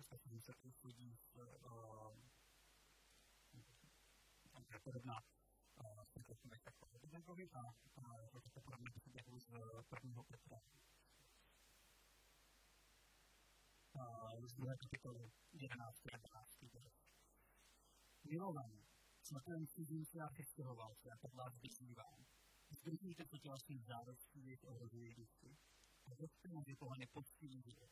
představím 0.02 0.42
se, 0.42 0.54
který 0.54 0.72
chodí 0.72 1.16
v 1.16 1.38
podobná 4.84 5.20
Milovaní, 18.24 18.86
svatém 19.22 19.68
cizinci 19.68 20.20
a 20.20 20.30
přestěhovalce, 20.30 21.10
jako 21.10 21.28
vás 21.28 21.54
vyzývám, 21.62 22.26
zdržíte 22.70 23.26
se 23.26 23.40
tělesných 23.40 23.86
závostí 23.86 24.44
jejich 24.46 24.64
ohrožují 24.64 25.14
duši. 25.14 25.58
A 26.06 26.16
zostřenou 26.16 26.62
vychovaný 26.62 27.06
poctivý 27.08 27.62
život, 27.62 27.92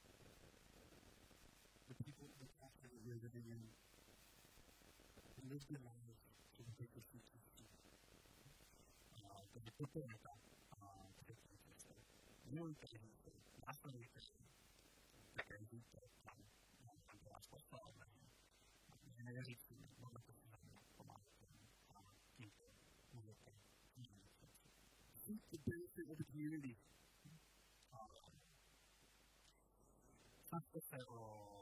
the 1.91 2.03
people 2.07 2.23
of 2.23 2.39
the 2.39 2.47
culture 2.55 2.87
that 2.87 3.01
you're 3.03 3.19
living 3.19 3.43
in. 3.51 3.59
Live 5.51 5.65
your 5.67 5.83
life 5.83 6.23
to 6.55 6.61
the 6.63 6.71
purpose 6.79 7.03
of 7.03 7.51
jadi 9.51 9.67
itu 9.67 9.99
mereka 10.07 10.31
Muy 12.51 12.71
inteligente, 12.71 13.31
más 13.63 13.75
inteligente, 13.83 14.19
inteligente, 15.35 15.99
las 17.31 17.47
cosas, 17.47 17.79
en 19.19 19.27
el 19.27 19.43
ritmo, 19.43 19.79
no 19.99 20.07
lo 20.11 20.19
que 20.23 20.33
se 20.35 20.47
llama, 20.47 20.83
como 20.95 21.15
quinto, 22.35 22.67
no 23.11 23.19
lo 23.23 23.35
que 23.35 23.51
Seek 25.15 25.43
the 25.51 25.59
of 26.11 26.17
the 26.17 26.25
community. 26.25 26.75
Tanto 30.51 30.81
pero 30.89 31.07
opuesto, 31.07 31.51
Be 31.51 31.60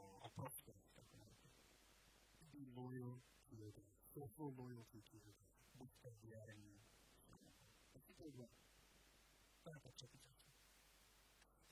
loyal 2.80 3.20
to 3.48 3.52
your 3.60 3.70
dad. 3.76 3.92
Social 4.16 4.48
loyalty 4.56 5.00
to 5.04 5.14
your 5.20 5.34
dad. 5.36 5.48
busca 5.76 6.08
guiar 6.24 6.48
en 6.50 6.60
Say 8.16 8.28
what? 8.36 8.52
para 9.64 9.90
check 9.96 10.12
it 10.12 10.24
out. 10.28 10.40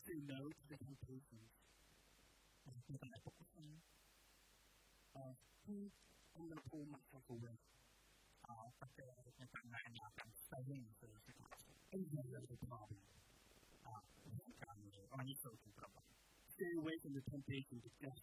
Say 0.04 0.16
no 0.28 0.40
to 0.48 0.64
the 0.68 0.76
temptations. 0.80 1.50
Nak 2.88 3.20
fokus 3.24 3.48
ni, 3.60 3.80
Uh, 5.18 5.34
who 5.66 5.90
I'm 6.36 6.46
going 6.46 6.60
to 6.60 6.66
pull 6.70 6.84
myself 6.86 7.24
away. 7.32 7.56
pakai 8.80 9.08
tentang 9.36 9.66
lain 9.68 9.90
yang 9.92 10.06
akan 10.14 10.28
sayang 10.48 10.84
ke 11.00 11.08
situasi. 11.26 11.68
And 11.92 12.04
that's 12.12 12.48
the 12.48 12.56
problem. 12.64 13.02
Bukan 14.24 14.78
orang 15.12 15.28
itu 15.28 15.48
itu 15.52 15.68
problem. 15.76 16.04
Stay 16.48 16.70
away 16.80 16.96
from 17.02 17.12
the 17.18 17.24
temptation 17.28 17.76
to 17.82 17.88
just 18.00 18.22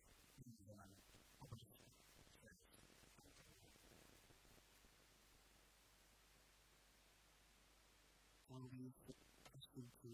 When 8.91 9.15
we 9.15 9.27
trusted 9.47 9.87
to 10.03 10.11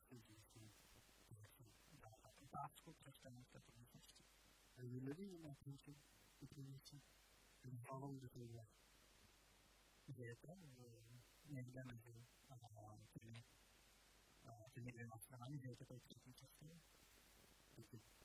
trusted 0.00 0.20
Jesus. 0.48 0.72
Takut 2.54 2.94
terus 3.04 3.18
dan 3.20 3.34
terus. 3.52 4.08
Are 4.78 4.86
you 4.88 5.00
living 5.04 5.28
in 5.28 5.40
that 5.44 5.58
tension 5.60 5.94
between 6.40 6.70
the 6.72 6.80
two? 6.88 7.00
Are 7.64 7.70
you 7.70 7.80
following 7.84 8.20
the 8.22 8.30
same 8.32 8.48
way? 8.54 8.68
Jadi 10.08 10.36
yang 11.52 11.68
dan 11.76 11.86
itu 11.92 12.12
ini 13.20 13.40
ini 14.80 14.90
dengan 14.92 15.18
sekarang 15.20 15.52
jadi 15.60 15.76
kita 15.76 15.94
itu 15.96 16.08
Thank 17.74 17.90
you. 17.90 18.23